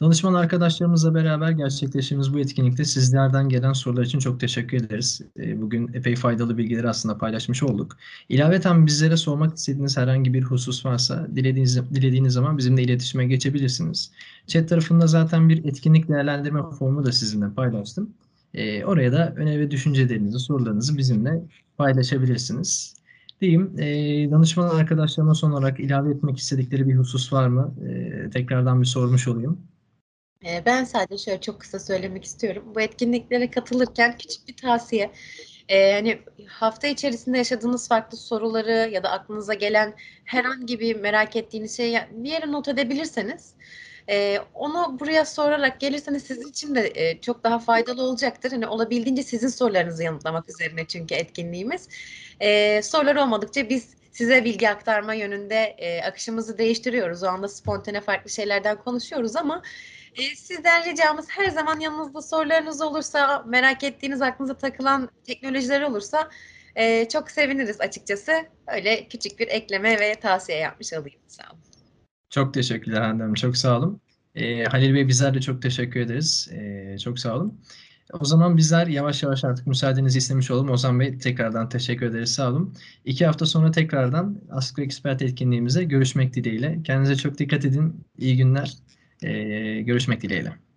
[0.00, 5.20] Danışman arkadaşlarımızla beraber gerçekleştiğimiz bu etkinlikte sizlerden gelen sorular için çok teşekkür ederiz.
[5.38, 7.96] Ee, bugün epey faydalı bilgileri aslında paylaşmış olduk.
[8.28, 14.10] İlaveten bizlere sormak istediğiniz herhangi bir husus varsa dilediğiniz, dilediğiniz zaman bizimle iletişime geçebilirsiniz.
[14.46, 18.10] Chat tarafında zaten bir etkinlik değerlendirme formu da sizinle paylaştım.
[18.54, 21.42] Ee, oraya da öne ve düşüncelerinizi, sorularınızı bizimle
[21.78, 22.97] paylaşabilirsiniz.
[23.40, 27.74] Diyeyim, e, danışman arkadaşlarıma son olarak ilave etmek istedikleri bir husus var mı?
[27.88, 29.68] E, tekrardan bir sormuş olayım.
[30.44, 32.72] Ee, Ben sadece şöyle çok kısa söylemek istiyorum.
[32.74, 35.12] Bu etkinliklere katılırken küçük bir tavsiye.
[35.68, 36.18] Ee, hani
[36.48, 42.30] hafta içerisinde yaşadığınız farklı soruları ya da aklınıza gelen herhangi bir merak ettiğiniz şeyi bir
[42.30, 43.54] yere not edebilirseniz
[44.08, 48.50] e, onu buraya sorarak gelirseniz sizin için de e, çok daha faydalı olacaktır.
[48.50, 51.88] Hani olabildiğince sizin sorularınızı yanıtlamak üzerine çünkü etkinliğimiz.
[52.40, 57.22] E, sorular olmadıkça biz size bilgi aktarma yönünde e, akışımızı değiştiriyoruz.
[57.22, 59.62] O anda spontane farklı şeylerden konuşuyoruz ama
[60.14, 66.30] e, sizden ricamız her zaman yanınızda sorularınız olursa, merak ettiğiniz, aklınıza takılan teknolojiler olursa
[66.76, 68.32] e, çok seviniriz açıkçası.
[68.66, 71.20] Öyle küçük bir ekleme ve tavsiye yapmış olayım.
[71.26, 71.67] Sağ olun.
[72.30, 74.00] Çok teşekkürler Hanım, çok sağ olun.
[74.34, 76.48] E, Halil Bey bizler de çok teşekkür ederiz.
[76.52, 77.60] E, çok sağ olun.
[78.20, 80.70] O zaman bizler yavaş yavaş artık müsaadenizi istemiş olalım.
[80.70, 82.34] Ozan Bey tekrardan teşekkür ederiz.
[82.34, 82.74] Sağ olun.
[83.04, 86.82] İki hafta sonra tekrardan Asko Expert etkinliğimize görüşmek dileğiyle.
[86.84, 88.06] Kendinize çok dikkat edin.
[88.18, 88.74] İyi günler.
[89.22, 90.67] Ee, görüşmek dileğiyle.